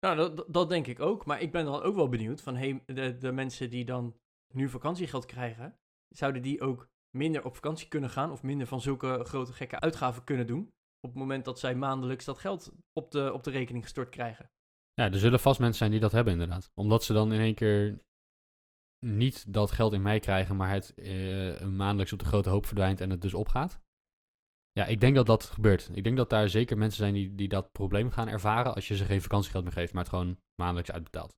[0.07, 1.27] nou, dat, dat- denk ik ook.
[1.27, 4.15] Maar ik ben dan ook wel benieuwd van hey, de, de mensen die dan
[4.53, 5.79] nu vakantiegeld krijgen,
[6.09, 10.25] zouden die ook minder op vakantie kunnen gaan of minder van zulke grote gekke uitgaven
[10.25, 13.85] kunnen doen op het moment dat zij maandelijks dat geld op de, op de rekening
[13.85, 14.51] gestort krijgen?
[14.93, 16.71] Ja, er zullen vast mensen zijn die dat hebben inderdaad.
[16.75, 18.05] Omdat ze dan in één keer
[19.07, 23.01] niet dat geld in mei krijgen, maar het eh, maandelijks op de grote hoop verdwijnt
[23.01, 23.81] en het dus opgaat.
[24.73, 25.91] Ja, ik denk dat dat gebeurt.
[25.93, 28.97] Ik denk dat daar zeker mensen zijn die, die dat probleem gaan ervaren als je
[28.97, 31.37] ze geen vakantiegeld meer geeft, maar het gewoon maandelijks uitbetaalt.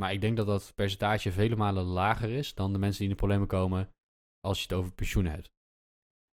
[0.00, 3.14] Maar ik denk dat dat percentage vele malen lager is dan de mensen die in
[3.14, 3.90] de problemen komen
[4.40, 5.50] als je het over pensioenen hebt.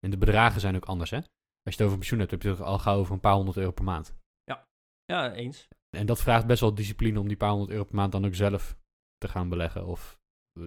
[0.00, 1.16] En de bedragen zijn ook anders, hè?
[1.16, 1.26] Als
[1.62, 3.70] je het over pensioen hebt, heb je het al gauw over een paar honderd euro
[3.70, 4.16] per maand.
[5.12, 5.68] Ja, eens.
[5.96, 8.34] En dat vraagt best wel discipline om die paar honderd euro per maand dan ook
[8.34, 8.76] zelf
[9.16, 9.86] te gaan beleggen.
[9.86, 10.18] Of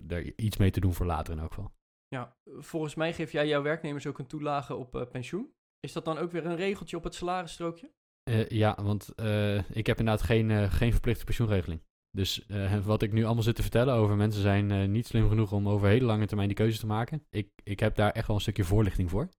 [0.08, 1.72] er iets mee te doen voor later in elk geval.
[2.08, 5.54] Ja, volgens mij geef jij jouw werknemers ook een toelage op eh, pensioen.
[5.80, 7.92] Is dat dan ook weer een regeltje op het salarisstrookje?
[8.24, 11.82] Eh, ja, want eh, ik heb inderdaad geen, geen verplichte pensioenregeling.
[12.12, 15.30] Dus eh, wat ik nu allemaal zit te vertellen over mensen zijn eh, niet slim
[15.30, 17.26] genoeg om over hele lange termijn die keuzes te maken.
[17.30, 19.30] Ik, ik heb daar echt wel een stukje voorlichting voor.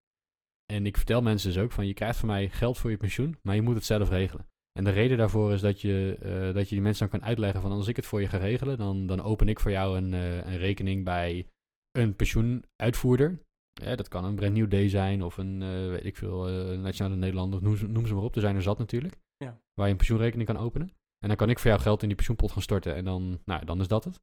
[0.72, 3.36] En ik vertel mensen dus ook van je krijgt van mij geld voor je pensioen,
[3.42, 4.46] maar je moet het zelf regelen.
[4.72, 7.60] En de reden daarvoor is dat je, eh, dat je die mensen dan kan uitleggen
[7.60, 10.12] van als ik het voor je ga regelen, dan, dan open ik voor jou een,
[10.12, 11.46] een rekening bij
[11.90, 13.42] een pensioenuitvoerder.
[13.72, 15.58] Ja, dat kan een brand nieuw day zijn of een,
[15.90, 16.44] weet ik veel,
[16.78, 18.34] Nationale Nederlander, noem ze, noem ze maar op.
[18.34, 19.18] Er zijn er zat natuurlijk.
[19.36, 19.60] Ja.
[19.74, 20.92] Waar je een pensioenrekening kan openen.
[21.22, 23.64] En dan kan ik voor jou geld in die pensioenpot gaan storten en dan, nou,
[23.64, 24.20] dan is dat het.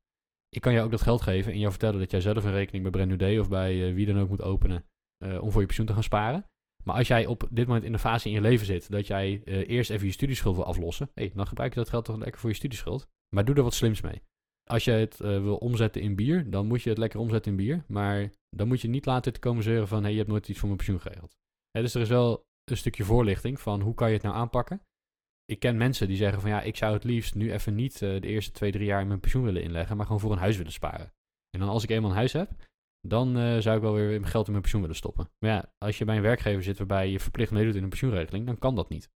[0.50, 2.84] Ik kan jou ook dat geld geven en jou vertellen dat jij zelf een rekening
[2.84, 4.86] bij Brand New Day of bij eh, wie dan ook moet openen
[5.18, 6.46] eh, om voor je pensioen te gaan sparen.
[6.84, 9.42] Maar als jij op dit moment in de fase in je leven zit dat jij
[9.46, 12.40] eh, eerst even je studieschuld wil aflossen, hey, dan gebruik je dat geld toch lekker
[12.40, 13.08] voor je studieschuld.
[13.36, 14.22] Maar doe er wat slims mee.
[14.70, 17.84] Als je het wil omzetten in bier, dan moet je het lekker omzetten in bier.
[17.88, 20.60] Maar dan moet je niet later te komen zeuren van, hey, je hebt nooit iets
[20.60, 21.38] voor mijn pensioen geregeld.
[21.72, 24.82] Dus er is wel een stukje voorlichting van hoe kan je het nou aanpakken.
[25.50, 28.22] Ik ken mensen die zeggen van, ja, ik zou het liefst nu even niet eh,
[28.22, 30.58] de eerste twee, drie jaar in mijn pensioen willen inleggen, maar gewoon voor een huis
[30.58, 31.14] willen sparen.
[31.50, 32.50] En dan als ik eenmaal een huis heb,
[33.08, 35.30] dan eh, zou ik wel weer mijn geld in mijn pensioen willen stoppen.
[35.40, 38.46] Maar ja, als je bij een werkgever zit waarbij je verplicht meedoet in een pensioenregeling,
[38.46, 39.10] dan kan dat niet.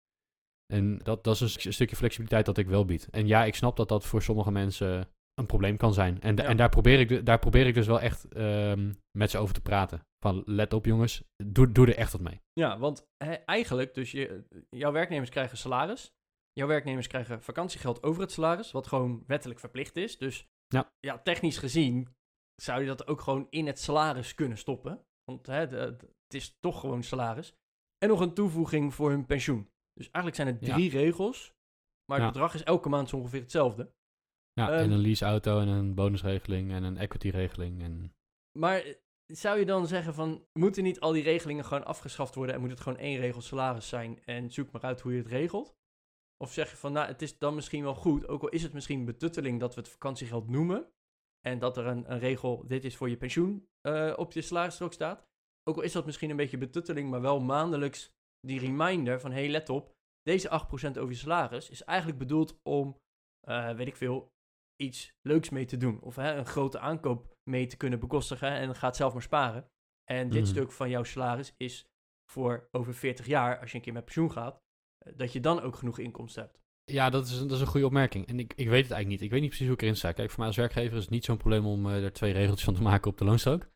[0.73, 3.07] En dat, dat is een st- stukje flexibiliteit dat ik wel bied.
[3.09, 6.21] En ja, ik snap dat dat voor sommige mensen een probleem kan zijn.
[6.21, 6.43] En, Ja.
[6.43, 9.61] en daar, probeer ik, daar probeer ik dus wel echt ehm, met ze over te
[9.61, 10.01] praten.
[10.19, 12.41] Van let op jongens, doe, doe er echt wat mee.
[12.53, 13.05] Ja, want
[13.45, 16.11] eigenlijk, dus je, jouw werknemers krijgen salaris.
[16.53, 20.17] Jouw werknemers krijgen vakantiegeld over het salaris, wat gewoon wettelijk verplicht is.
[20.17, 20.47] Dus
[20.99, 21.17] Ja.
[21.23, 22.15] technisch gezien
[22.61, 25.05] zou je dat ook gewoon in het salaris kunnen stoppen.
[25.23, 27.55] Want hè, de- de- het is toch gewoon salaris.
[27.97, 29.69] En nog een toevoeging voor hun pensioen.
[29.93, 30.73] Dus eigenlijk zijn het Ja.
[30.73, 31.53] drie regels,
[32.05, 32.31] maar het Ja.
[32.31, 33.93] bedrag is elke maand zo ongeveer hetzelfde.
[34.53, 37.81] Ja, Ehm, en een leaseauto en een bonusregeling en een equity-regeling.
[37.81, 38.13] En
[38.59, 38.83] maar
[39.25, 42.69] zou je dan zeggen van, moeten niet al die regelingen gewoon afgeschaft worden en moet
[42.69, 45.75] het gewoon één regel salaris zijn en zoek maar uit hoe je het regelt?
[46.43, 48.73] Of zeg je van, nou, het is dan misschien wel goed, ook al is het
[48.73, 50.91] misschien betutteling dat we het vakantiegeld noemen
[51.47, 54.93] en dat er een, een regel, dit is voor je pensioen, eh, op je salarisstrook
[54.93, 55.27] staat.
[55.69, 59.49] Ook al is dat misschien een beetje betutteling, maar wel maandelijks die reminder van, hey,
[59.49, 62.97] let op, deze 8% over je salaris is eigenlijk bedoeld om,
[63.47, 64.31] eh, weet ik veel,
[64.81, 66.01] iets leuks mee te doen.
[66.01, 69.69] Of hè, een grote aankoop mee te kunnen bekostigen en gaat zelf maar sparen.
[70.03, 70.51] En dit Mhm.
[70.51, 71.85] stuk van jouw salaris is
[72.31, 74.62] voor over 40 jaar, als je een keer met pensioen gaat,
[75.15, 76.61] dat je dan ook genoeg inkomsten hebt.
[76.85, 78.27] Ja, dat is, dat is een goede opmerking.
[78.27, 79.21] En ik, ik weet het eigenlijk niet.
[79.21, 80.11] Ik weet niet precies hoe ik erin sta.
[80.11, 82.63] Kijk, voor mij als werkgever is het niet zo'n probleem om eh, er twee regeltjes
[82.63, 83.71] van te maken op de loonstrook.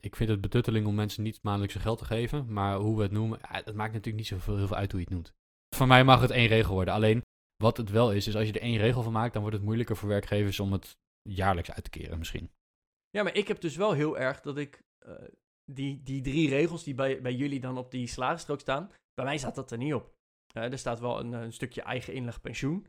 [0.00, 2.52] Ik vind het betutteling om mensen niet maandelijks geld te geven.
[2.52, 5.00] Maar hoe we het noemen, ja, het maakt natuurlijk niet zoveel heel veel uit hoe
[5.00, 5.32] je het noemt.
[5.76, 6.94] Voor mij mag het één regel worden.
[6.94, 7.22] Alleen
[7.56, 9.66] wat het wel is, is als je er één regel van maakt, dan wordt het
[9.66, 12.50] moeilijker voor werkgevers om het jaarlijks uit te keren misschien.
[13.10, 15.14] Ja, maar ik heb dus wel heel erg dat ik eh,
[15.64, 19.38] die, die drie regels die bij, bij jullie dan op die salarisstrook staan, bij mij
[19.38, 20.16] staat dat er niet op.
[20.58, 22.86] Eh, er staat wel een, een stukje eigen inleg pensioen,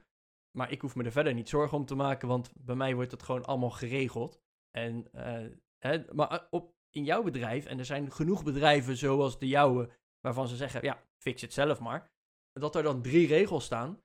[0.57, 3.11] maar ik hoef me er verder niet zorgen om te maken, want bij mij wordt
[3.11, 4.41] het gewoon allemaal geregeld.
[4.71, 5.45] En, eh,
[5.77, 9.89] hè, maar eh, op, in jouw bedrijf, en er zijn genoeg bedrijven zoals de jouwe,
[10.19, 12.11] waarvan ze zeggen, ja, fix het zelf maar,
[12.51, 14.01] dat er dan drie regels staan.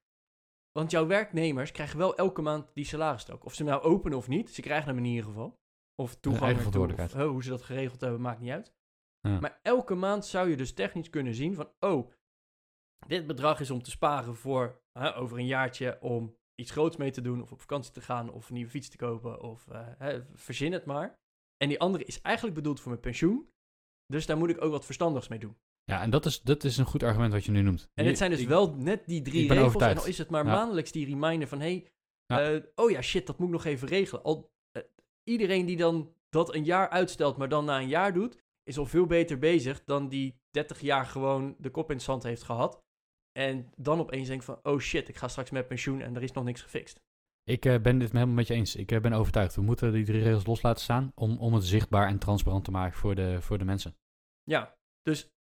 [0.72, 3.44] Want jouw werknemers krijgen wel elke maand die salarisstrook.
[3.44, 5.58] Of ze hem nou openen of niet, ze krijgen hem in ieder geval.
[5.94, 8.74] Of toegang eigen ertoe, of hoe ze dat geregeld hebben, maakt niet uit.
[9.20, 9.40] Ja.
[9.40, 12.10] Maar elke maand zou je dus technisch kunnen zien van, oh,
[13.06, 17.10] dit bedrag is om te sparen voor hè, over een jaartje om iets groots mee
[17.10, 19.86] te doen, of op vakantie te gaan, of een nieuwe fiets te kopen, of eh,
[19.98, 21.18] hè, verzin het maar.
[21.56, 23.48] En die andere is eigenlijk bedoeld voor mijn pensioen,
[24.06, 25.56] dus daar moet ik ook wat verstandigs mee doen.
[25.84, 27.88] Ja, en dat is, dat is een goed argument wat je nu noemt.
[27.94, 29.58] En dit zijn dus Ik- wel net die drie regels.
[29.58, 30.00] En overtuigd.
[30.00, 30.52] al is het maar Ja.
[30.52, 31.60] maandelijks die reminder van...
[31.60, 31.88] Hey,
[32.26, 32.40] Ja.
[32.52, 34.22] eh, oh ja, shit, dat moet ik nog even regelen.
[34.22, 34.82] Al, eh,
[35.24, 38.42] iedereen die dan dat een jaar uitstelt, maar dan na een jaar doet...
[38.62, 42.22] is al veel beter bezig dan die 30 jaar gewoon de kop in het zand
[42.22, 42.82] heeft gehad.
[43.38, 44.58] En dan opeens denkt van...
[44.62, 47.00] Oh shit, ik ga straks met pensioen en er is nog niks gefixt.
[47.44, 48.76] Ik eh, ben dit helemaal met je eens.
[48.76, 49.54] Ik eh, ben overtuigd.
[49.54, 52.70] We moeten die drie regels los laten staan om, om het zichtbaar en transparant te
[52.70, 53.96] maken voor de, voor de mensen.
[54.42, 55.32] Ja, dus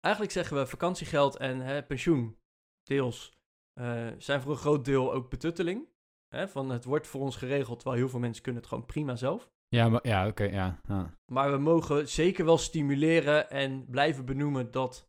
[0.00, 2.38] eigenlijk zeggen we vakantiegeld en hè, pensioen,
[2.82, 3.38] deels,
[3.72, 5.88] eh, zijn voor een groot deel ook betutteling.
[6.28, 9.16] Hè, van het wordt voor ons geregeld, terwijl heel veel mensen kunnen het gewoon prima
[9.16, 9.50] zelf.
[9.68, 11.14] Ja, maar, ja oké, ja, ja.
[11.32, 15.07] Maar we mogen zeker wel stimuleren en blijven benoemen dat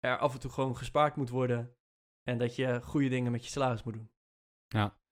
[0.00, 1.76] er af en toe gewoon gespaard moet worden.
[2.22, 4.10] En dat je goede dingen met je salaris moet doen.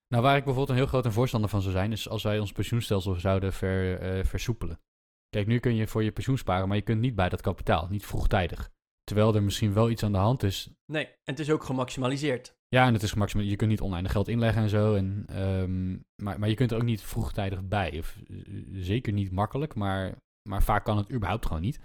[0.09, 2.53] Nou, waar ik bijvoorbeeld een heel groot voorstander van zou zijn, is als wij ons
[2.53, 4.81] pensioenstelsel zouden ver, eh, versoepelen.
[5.29, 7.87] Kijk, nu kun je voor je pensioen sparen, maar je kunt niet bij dat kapitaal,
[7.90, 8.70] niet vroegtijdig.
[9.05, 10.70] Terwijl er misschien wel iets aan de hand is.
[10.87, 12.57] Nee, en het is ook gemaximaliseerd.
[12.68, 13.49] Ja, en het is gemaximeerd.
[13.49, 14.94] Je kunt niet oneindig geld inleggen en zo.
[14.94, 17.99] En, ehm, maar, maar je kunt er ook niet vroegtijdig bij.
[17.99, 18.37] Of eh,
[18.72, 20.16] zeker niet makkelijk, maar,
[20.49, 21.81] maar vaak kan het überhaupt gewoon niet.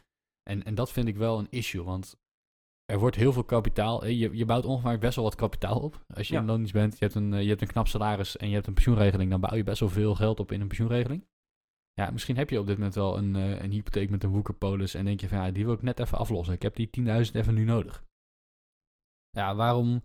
[0.49, 2.20] En, en dat vind ik wel een issue, want
[2.91, 4.05] er wordt heel veel kapitaal.
[4.05, 6.03] Je, je bouwt ongeveer best wel wat kapitaal op.
[6.13, 6.39] Als je Ja.
[6.39, 8.67] in loondienst bent, je hebt, een, eh, je hebt een knap salaris en je hebt
[8.67, 11.25] een pensioenregeling, dan bouw je best wel veel geld op in een pensioenregeling.
[11.93, 14.93] Ja, misschien heb je op dit moment wel een, eh, een hypotheek met een woekerpolis
[14.93, 16.53] en denk je van ja, die wil ik net even aflossen.
[16.55, 18.03] Ik heb die 10.000 even nu nodig.
[19.29, 20.01] Ja, waarom,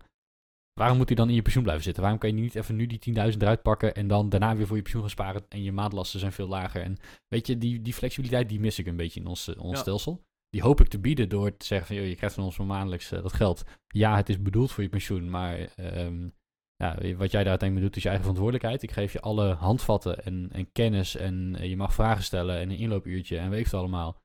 [0.73, 2.01] waarom moet die dan in je pensioen blijven zitten?
[2.03, 4.75] Waarom kan je niet even nu die 10.000 eruit pakken en dan daarna weer voor
[4.75, 6.81] je pensioen gaan sparen en je maandlasten zijn veel lager?
[6.81, 6.97] En
[7.27, 9.81] weet je, die, die flexibiliteit die mis ik een beetje in ons, eh, ons Ja.
[9.81, 10.25] stelsel.
[10.49, 12.67] Die hoop ik te bieden door te zeggen van joh, je krijgt van ons maar
[12.67, 13.63] maandelijks eh, dat geld.
[13.87, 16.29] Ja, het is bedoeld voor je pensioen, maar ehm,
[16.75, 18.83] ja, wat jij daar uiteindelijk mee doet is je eigen verantwoordelijkheid.
[18.83, 22.69] Ik geef je alle handvatten en, en kennis en eh, je mag vragen stellen en
[22.69, 24.21] een inloopuurtje en weet het allemaal.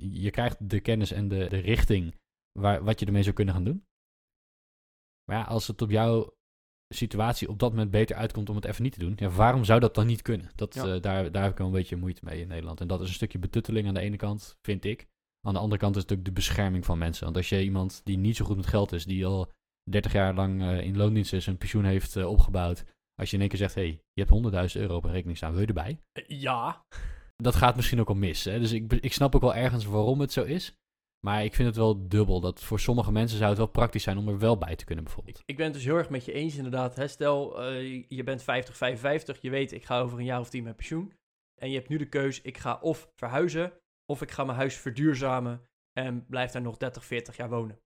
[0.00, 2.14] Je krijgt de kennis en de, de richting
[2.58, 3.84] waar, wat je ermee zou kunnen gaan doen.
[5.24, 6.38] Maar ja, als het op jouw
[6.94, 9.80] situatie op dat moment beter uitkomt om het even niet te doen, ja, waarom zou
[9.80, 10.50] dat dan niet kunnen?
[10.54, 10.94] Dat, Ja.
[10.94, 12.80] eh, daar, daar heb ik wel een beetje moeite mee in Nederland.
[12.80, 15.08] En dat is een stukje betutteling aan de ene kant, vind ik.
[15.46, 17.24] Aan de andere kant is het ook de bescherming van mensen.
[17.24, 19.52] Want als je iemand die niet zo goed met geld is, die al
[19.90, 22.84] 30 jaar lang eh, in loondienst is, een pensioen heeft eh, opgebouwd.
[23.14, 25.36] Als je in één keer zegt, hé, hey, je hebt 100.000 euro op een rekening
[25.36, 26.00] staan, wil je erbij?
[26.12, 26.84] Eh, ja,
[27.36, 28.44] Dat gaat misschien ook al mis.
[28.44, 28.58] Hè?
[28.58, 30.74] Dus ik, ik snap ook wel ergens waarom het zo is.
[31.26, 32.40] Maar ik vind het wel dubbel.
[32.40, 35.04] Dat voor sommige mensen zou het wel praktisch zijn om er wel bij te kunnen
[35.04, 35.38] bijvoorbeeld.
[35.38, 36.96] ik, ik ben het dus heel erg met je eens inderdaad.
[36.96, 37.08] Hè.
[37.08, 37.62] Stel,
[38.08, 41.12] je bent 50, 55, je weet ik ga over een jaar of tien met pensioen.
[41.60, 43.72] En je hebt nu de keus, ik ga of verhuizen,
[44.10, 47.80] of ik ga mijn huis verduurzamen en blijf daar nog 30, 40 jaar wonen.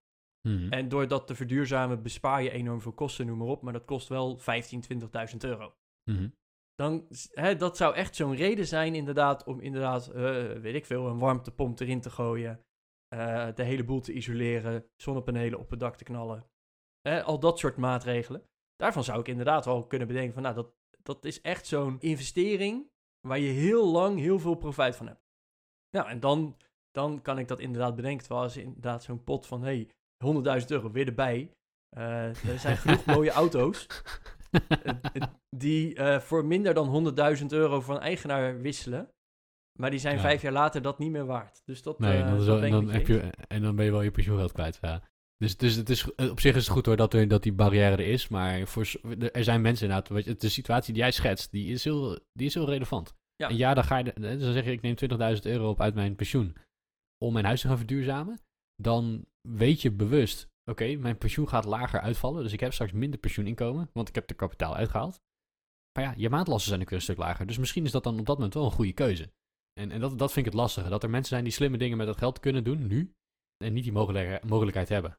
[0.48, 0.72] Mhm.
[0.72, 3.62] En door dat te verduurzamen bespaar je enorm veel kosten, noem maar op.
[3.62, 5.74] Maar dat kost wel 15, 20.000 euro.
[6.10, 6.28] Mhm.
[6.74, 11.06] Dan, hè, dat zou echt zo'n reden zijn inderdaad om inderdaad, eh, weet ik veel,
[11.06, 12.62] een warmtepomp erin te gooien.
[13.08, 16.46] eh, de hele boel te isoleren, zonnepanelen op het dak te knallen.
[17.24, 18.42] Al dat soort maatregelen.
[18.76, 22.90] Daarvan zou ik inderdaad wel kunnen bedenken van, nou, dat, dat is echt zo'n investering
[23.28, 25.23] waar je heel lang heel veel profijt van hebt.
[25.94, 26.56] Nou, en dan,
[26.90, 28.20] dan kan ik dat inderdaad bedenken.
[28.26, 29.88] Terwijl als inderdaad zo'n pot van, hey,
[30.60, 31.50] 100.000 euro weer erbij.
[31.96, 33.86] Eh, er zijn genoeg mooie auto's
[34.50, 34.60] eh,
[35.14, 35.22] eh,
[35.56, 39.08] die voor minder dan 100.000 euro van eigenaar wisselen.
[39.78, 40.20] Maar die zijn Ja.
[40.20, 41.62] vijf jaar later dat niet meer waard.
[41.64, 44.10] Dus dat, Nee, is wel- en, dan heb je, en dan ben je wel je
[44.10, 44.78] pensioengeld kwijt.
[44.80, 45.02] Ja.
[45.36, 47.90] Dus, dus het is, op zich is het goed hoor dat, er, dat die barrière
[47.96, 48.28] er is.
[48.28, 48.86] Maar voor,
[49.32, 50.40] er zijn mensen inderdaad.
[50.40, 53.14] De situatie die jij schetst, die is heel, die is heel relevant.
[53.36, 53.48] Ja.
[53.48, 54.12] En ja, dan ga je.
[54.14, 54.94] Dus dan zeg je, ik neem
[55.36, 56.56] 20.000 euro op uit mijn pensioen.
[57.18, 58.38] om mijn huis te gaan verduurzamen.
[58.82, 60.48] Dan weet je bewust.
[60.70, 62.42] Oké, mijn pensioen gaat lager uitvallen.
[62.42, 63.90] Dus ik heb straks minder pensioeninkomen.
[63.92, 65.20] Want ik heb er kapitaal uitgehaald.
[65.98, 67.46] Maar ja, je maandlasten zijn ook weer een stuk lager.
[67.46, 69.32] Dus misschien is dat dan op dat moment wel een goede keuze.
[69.80, 70.88] En, en dat, dat vind ik het lastige.
[70.88, 73.14] Dat er mensen zijn die slimme dingen met dat geld kunnen doen nu.
[73.64, 75.18] En niet die mogelijkheid, mogelijkheid hebben.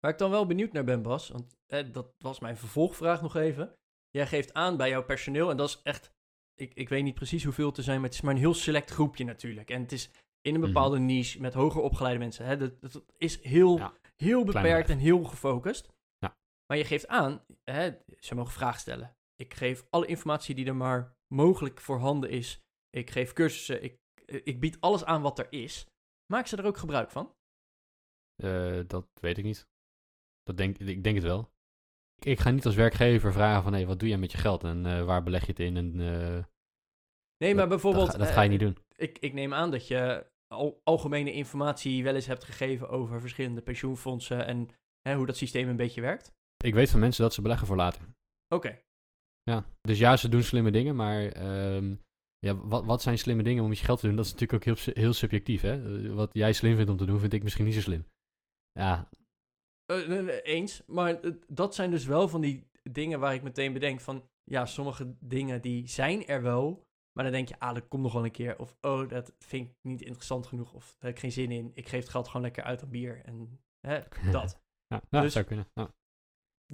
[0.00, 3.36] Waar ik dan wel benieuwd naar ben, Bas, want eh, dat was mijn vervolgvraag nog
[3.36, 3.74] even.
[4.10, 6.12] Jij geeft aan bij jouw personeel, en dat is echt,
[6.60, 8.54] ik, ik weet niet precies hoeveel het te zijn, maar het is maar een heel
[8.54, 9.70] select groepje natuurlijk.
[9.70, 10.72] En het is in een Mhm.
[10.72, 12.44] bepaalde niche met hoger opgeleide mensen.
[12.44, 12.56] Hè?
[12.56, 13.94] Dat, dat is heel, Ja.
[14.16, 15.88] heel beperkt en heel gefocust.
[16.18, 16.36] Ja.
[16.66, 19.16] Maar je geeft aan, hè, ze mogen vragen stellen.
[19.36, 22.60] Ik geef alle informatie die er maar mogelijk voorhanden is.
[22.90, 25.86] Ik geef cursussen, ik, ik bied alles aan wat er is.
[26.32, 27.34] Maak ze er ook gebruik van?
[28.42, 29.68] Eh, dat weet ik niet.
[30.42, 31.50] Dat denk, ik denk het wel.
[32.20, 33.72] Ik, ga niet als werkgever vragen van...
[33.72, 34.64] Hé, wat doe jij met je geld?
[34.64, 35.76] En eh, waar beleg je het in?
[35.76, 36.44] En, eh,
[37.36, 38.06] Nee, maar bijvoorbeeld...
[38.06, 38.76] Dat, ga, dat eh, ga je niet doen.
[38.96, 43.60] Ik, ik neem aan dat je al, algemene informatie wel eens hebt gegeven over verschillende
[43.60, 44.68] pensioenfondsen en
[45.08, 46.32] hè, hoe dat systeem een beetje werkt.
[46.64, 48.02] Ik weet van mensen dat ze beleggen voor later.
[48.54, 48.78] Oké,
[49.42, 49.64] Ja.
[49.80, 50.96] Dus ja, ze doen slimme dingen.
[50.96, 51.94] Maar ehm,
[52.38, 54.16] ja, wat, wat zijn slimme dingen om met je geld te doen?
[54.16, 55.60] Dat is natuurlijk ook heel, heel subjectief.
[55.60, 56.12] Hè?
[56.14, 58.06] Wat jij slim vindt om te doen, vind ik misschien niet zo slim.
[58.72, 59.08] Ja,
[60.42, 60.82] eens.
[60.86, 64.66] Maar eh, dat zijn dus wel van die dingen waar ik meteen bedenk van, ja,
[64.66, 68.24] sommige dingen die zijn er wel, maar dan denk je, ah, dat komt nog wel
[68.24, 68.58] een keer.
[68.58, 70.72] Of, oh, dat vind ik niet interessant genoeg.
[70.72, 71.70] Of daar heb ik geen zin in.
[71.74, 73.24] Ik geef het geld gewoon lekker uit aan bier.
[73.24, 74.00] En hè,
[74.32, 74.60] dat.
[74.86, 75.68] ja nou, Dus- zou kunnen.
[75.74, 75.94] Ja.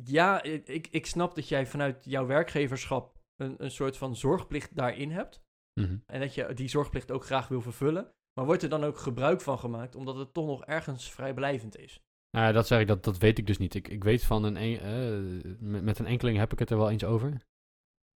[0.05, 5.11] Ja, ik, ik snap dat jij vanuit jouw werkgeverschap een, een soort van zorgplicht daarin
[5.11, 5.43] hebt.
[5.81, 5.99] Mhm.
[6.07, 8.15] En dat je die zorgplicht ook graag wil vervullen.
[8.35, 12.03] Maar wordt er dan ook gebruik van gemaakt, omdat het toch nog ergens vrijblijvend is?
[12.37, 13.75] Nou, dat zeg ik, dat, dat weet ik dus niet.
[13.75, 16.77] Ik, ik weet van een, en- eh, met, met een enkeling heb ik het er
[16.77, 17.47] wel eens over.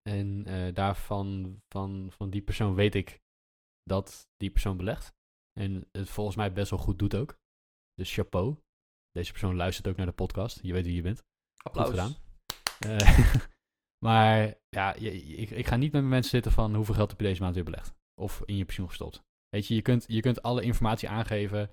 [0.09, 3.19] En eh, daarvan, van, van die persoon weet ik
[3.83, 5.13] dat die persoon belegt.
[5.59, 7.37] En het volgens mij best wel goed doet ook.
[7.93, 8.57] Dus chapeau.
[9.11, 10.59] Deze persoon luistert ook naar de podcast.
[10.61, 11.23] Je weet wie je bent.
[11.63, 11.85] Applaus.
[11.89, 12.15] Goed gedaan.
[14.05, 17.25] Maar ja, je- ik, ik ga niet met mensen zitten van hoeveel geld heb je
[17.25, 17.93] deze maand weer belegd.
[18.21, 19.23] Of in je pensioen gestopt.
[19.49, 21.71] Weet je, je kunt, je kunt alle informatie aangeven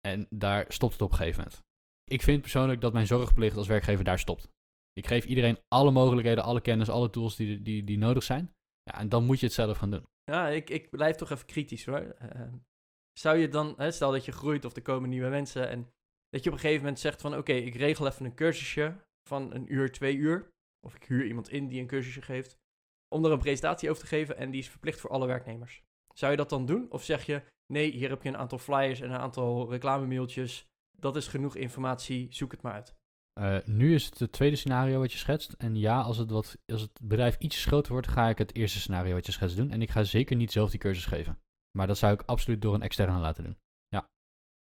[0.00, 1.66] en daar stopt het op een gegeven moment.
[2.08, 4.48] Ik vind persoonlijk dat mijn zorgplicht als werkgever daar stopt.
[4.92, 8.54] Ik geef iedereen alle mogelijkheden, alle kennis, alle tools die, die, die nodig zijn.
[8.82, 10.06] Ja, en dan moet je het zelf gaan doen.
[10.24, 11.98] Ja, ik, ik blijf toch even kritisch hoor.
[11.98, 12.52] Eh,
[13.18, 15.90] zou je dan, hè, stel dat je groeit of er komen nieuwe mensen en
[16.28, 18.96] dat je op een gegeven moment zegt van oké, ik regel even een cursusje
[19.28, 20.50] van een uur, twee uur.
[20.86, 22.58] Of ik huur iemand in die een cursusje geeft.
[23.14, 25.82] Om er een presentatie over te geven en die is verplicht voor alle werknemers.
[26.14, 26.90] Zou je dat dan doen?
[26.90, 27.42] Of zeg je
[27.72, 30.66] nee, hier heb je een aantal flyers en een aantal reclamemailtjes.
[31.00, 32.94] Dat is genoeg informatie, zoek het maar uit.
[33.32, 35.52] Eh, nu is het het tweede scenario wat je schetst.
[35.52, 38.78] En ja, als het, wat, als het bedrijf iets groter wordt, ga ik het eerste
[38.78, 39.70] scenario wat je schetst doen.
[39.70, 41.38] En ik ga zeker niet zelf die cursus geven.
[41.78, 43.56] Maar dat zou ik absoluut door een externe laten doen.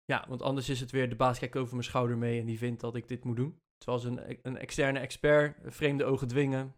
[0.07, 2.59] Ja, want anders is het weer de baas kijkt over mijn schouder mee en die
[2.59, 3.61] vindt dat ik dit moet doen.
[3.79, 6.75] Terwijl ze een, een externe expert vreemde ogen dwingen.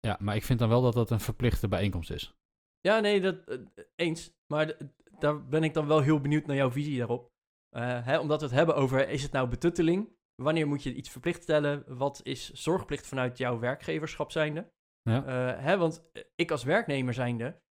[0.00, 2.34] Ja, maar ik vind dan wel dat dat een verplichte bijeenkomst is.
[2.80, 3.58] Ja, nee, dat eh,
[3.96, 4.32] eens.
[4.46, 4.76] Maar
[5.18, 7.31] daar ben ik dan wel heel benieuwd naar jouw visie daarop.
[7.76, 10.16] Eh, hè, omdat we het hebben over, is het nou betutteling?
[10.34, 11.96] Wanneer moet je iets verplicht stellen?
[11.96, 14.72] Wat is zorgplicht vanuit jouw werkgeverschap zijnde?
[15.02, 15.24] Ja.
[15.24, 17.62] Eh, hè, want eh, ik als werknemer zijnde,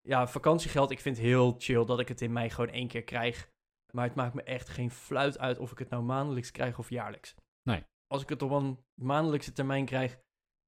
[0.00, 3.04] ja, vakantiegeld, ik vind het heel chill dat ik het in mei gewoon één keer
[3.04, 3.50] krijg.
[3.92, 6.90] Maar het maakt me echt geen fluit uit of ik het nou maandelijks krijg of
[6.90, 7.34] jaarlijks.
[7.62, 7.84] Nee.
[8.06, 10.20] Als ik het op een maandelijkse termijn krijg,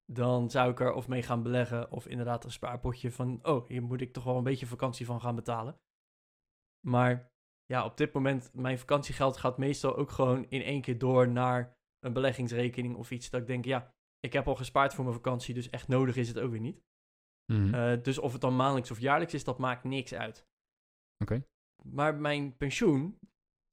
[0.05, 3.83] dan zou ik er of mee gaan beleggen of inderdaad een spaarpotje van, oh, hier
[3.83, 5.81] moet ik toch wel een beetje vakantie van gaan betalen.
[6.87, 7.30] Maar
[7.71, 11.77] ja, op dit moment, mijn vakantiegeld gaat meestal ook gewoon in één keer door naar
[12.01, 15.55] een beleggingsrekening of iets dat ik denk, ja, ik heb al gespaard voor mijn vakantie,
[15.55, 16.83] dus echt nodig is het ook weer niet.
[17.53, 17.75] Mhm.
[17.75, 20.49] Eh, dus of het dan maandelijks of jaarlijks is, dat maakt niks uit.
[21.23, 21.47] Oké.
[21.83, 23.19] Maar mijn pensioen,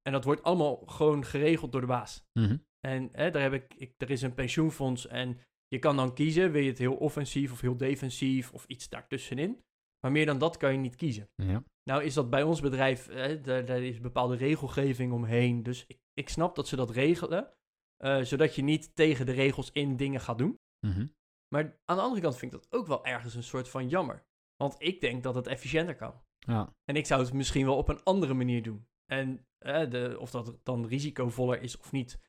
[0.01, 2.27] en dat wordt allemaal gewoon geregeld door de baas.
[2.33, 2.57] Mhm.
[2.79, 6.51] En hè, daar heb ik, ik, er is een pensioenfonds en je kan dan kiezen,
[6.51, 9.63] wil je het heel offensief of heel defensief of iets daartussenin.
[9.99, 11.29] Maar meer dan dat kan je niet kiezen.
[11.36, 11.63] Ja.
[11.83, 15.63] Nou is dat bij ons bedrijf, hè, daar, daar is bepaalde regelgeving omheen.
[15.63, 17.53] Dus ik, ik snap dat ze dat regelen,
[17.97, 20.60] eh, zodat je niet tegen de regels in dingen gaat doen.
[20.88, 21.07] Mhm.
[21.47, 24.25] Maar aan de andere kant vind ik dat ook wel ergens een soort van jammer.
[24.55, 26.21] Want ik denk dat het efficiënter kan.
[26.38, 26.75] Ja.
[26.83, 28.88] En ik zou het misschien wel op een andere manier doen.
[29.05, 32.19] En eh, de, of dat dan risicovoller is of niet.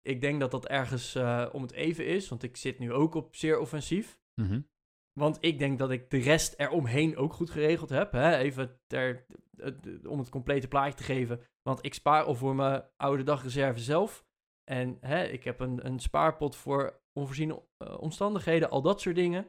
[0.00, 2.28] Ik denk dat dat ergens eh, om het even is.
[2.28, 4.18] Want ik zit nu ook op zeer offensief.
[4.34, 4.60] Mhm.
[5.18, 8.12] Want ik denk dat ik de rest eromheen ook goed geregeld heb.
[8.12, 8.36] Hè?
[8.36, 9.26] Even ter,
[10.08, 11.40] om het complete plaatje te geven.
[11.62, 14.26] Want ik spaar al voor mijn oude dagreserve zelf.
[14.64, 18.70] En hè, ik heb een, een spaarpot voor onvoorziene eh, omstandigheden.
[18.70, 19.46] Al dat soort dingen.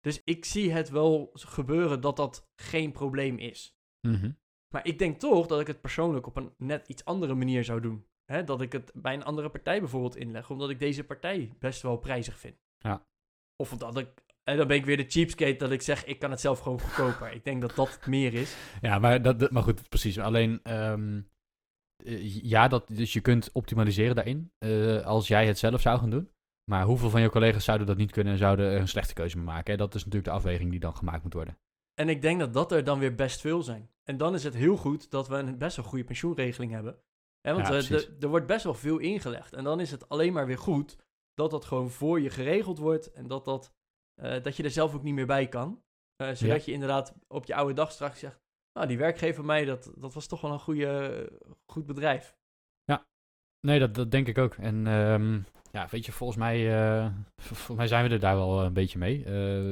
[0.00, 3.78] Dus ik zie het wel gebeuren dat dat geen probleem is.
[4.08, 4.32] Mhm.
[4.74, 7.80] Maar ik denk toch dat ik het persoonlijk op een net iets andere manier zou
[7.80, 8.06] doen.
[8.24, 11.82] Hè, dat ik het bij een andere partij bijvoorbeeld inleg, omdat ik deze partij best
[11.82, 12.56] wel prijzig vind.
[12.78, 13.06] Ja.
[13.56, 16.30] Of dat ik, en dan ben ik weer de cheapskate dat ik zeg, ik kan
[16.30, 17.32] het zelf gewoon goedkoper.
[17.32, 18.56] ik denk dat dat het meer is.
[18.80, 20.18] Ja, maar, dat, maar goed, precies.
[20.18, 21.20] Alleen, ehm,
[22.04, 26.10] eh, ja, dat, dus je kunt optimaliseren daarin eh, als jij het zelf zou gaan
[26.10, 26.30] doen.
[26.70, 29.36] Maar hoeveel van je collega's zouden dat niet kunnen en zouden er een slechte keuze
[29.36, 29.70] mee maken?
[29.72, 29.76] Hè?
[29.78, 31.58] Dat is natuurlijk de afweging die dan gemaakt moet worden.
[31.94, 33.90] En ik denk dat dat er dan weer best veel zijn.
[34.04, 36.98] En dan is het heel goed dat we een best wel goede pensioenregeling hebben.
[37.40, 39.52] Hè, want Ja, eh, de- er wordt best wel veel ingelegd.
[39.52, 40.96] En dan is het alleen maar weer goed
[41.34, 43.12] dat dat gewoon voor je geregeld wordt.
[43.12, 43.74] En dat, dat,
[44.20, 45.82] eh, dat je er zelf ook niet meer bij kan.
[46.16, 48.38] Eh, zodat je inderdaad op je oude dag straks zegt...
[48.72, 51.28] Nou, die werkgever mij, dat, dat was toch wel een goede,
[51.66, 52.38] goed bedrijf.
[53.66, 54.54] Nee, dat, dat denk ik ook.
[54.54, 55.40] En ehm,
[55.72, 58.98] ja, weet je, volgens mij, eh, volgens mij zijn we er daar wel een beetje
[58.98, 59.22] mee.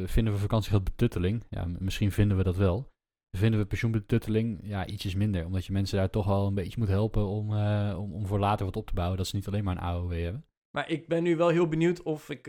[0.06, 1.44] Vinden we vakantiegeld betutteling?
[1.50, 2.90] Ja, misschien vinden we dat wel.
[3.36, 4.60] Vinden we pensioenbetutteling?
[4.62, 5.44] Ja, ietsjes minder.
[5.44, 7.52] Omdat je mensen daar toch wel een beetje moet helpen om,
[7.94, 9.16] om, om voor later wat op te bouwen.
[9.16, 10.44] Dat ze niet alleen maar een AOW hebben.
[10.70, 12.46] Maar ik ben nu wel heel benieuwd of ik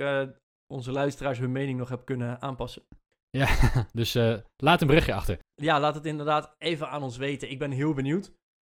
[0.73, 2.83] onze luisteraars hun mening nog heb kunnen aanpassen.
[3.29, 3.47] Ja,
[3.93, 5.39] dus eh, laat een berichtje achter.
[5.55, 7.49] ja, laat het inderdaad even aan ons weten.
[7.51, 8.31] Ik ben heel benieuwd.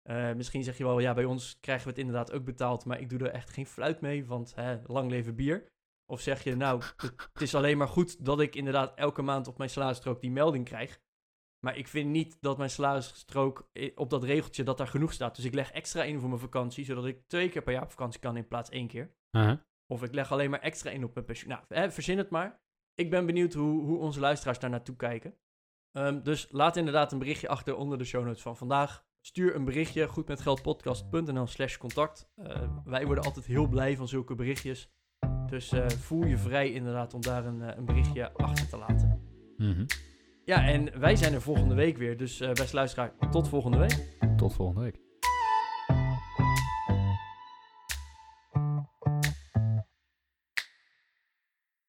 [0.10, 3.00] Eh, misschien zeg je wel, ja, bij ons krijgen we het inderdaad ook betaald, maar
[3.00, 5.70] ik doe er echt geen fluit mee, want hè, lang leven bier.
[6.12, 6.82] Of zeg je, nou,
[7.34, 10.66] het, is alleen maar goed dat ik inderdaad elke maand op mijn salarisstrook die melding
[10.66, 11.00] krijg.
[11.66, 15.36] Maar ik vind niet dat mijn salarisstrook i- op dat regeltje dat daar genoeg staat.
[15.36, 17.90] Dus ik leg extra in voor mijn vakantie, zodat ik twee keer per jaar op
[17.92, 19.12] vakantie kan in plaats één keer.
[19.38, 19.58] Uh-huh.
[19.92, 21.50] Of ik leg alleen maar extra in op mijn pensioen.
[21.50, 22.60] Nou, hè, verzin het maar.
[22.96, 25.36] Ik ben benieuwd hoe, hoe onze luisteraars daar naartoe kijken.
[25.92, 29.06] Ehm, dus laat inderdaad een berichtje achter onder de show notes van vandaag.
[29.22, 32.30] Stuur een berichtje, goedmetgeldpodcast.nl slash contact.
[32.36, 34.92] Eh, wij worden altijd heel blij van zulke berichtjes.
[35.46, 39.22] Dus eh, voel je vrij inderdaad om daar een, eh, een berichtje achter te laten.
[39.58, 39.86] Mhm.
[40.46, 42.18] Ja, en wij zijn er volgende week weer.
[42.18, 44.18] Dus eh beste luisteraar, tot volgende week.
[44.38, 45.11] Tot volgende week.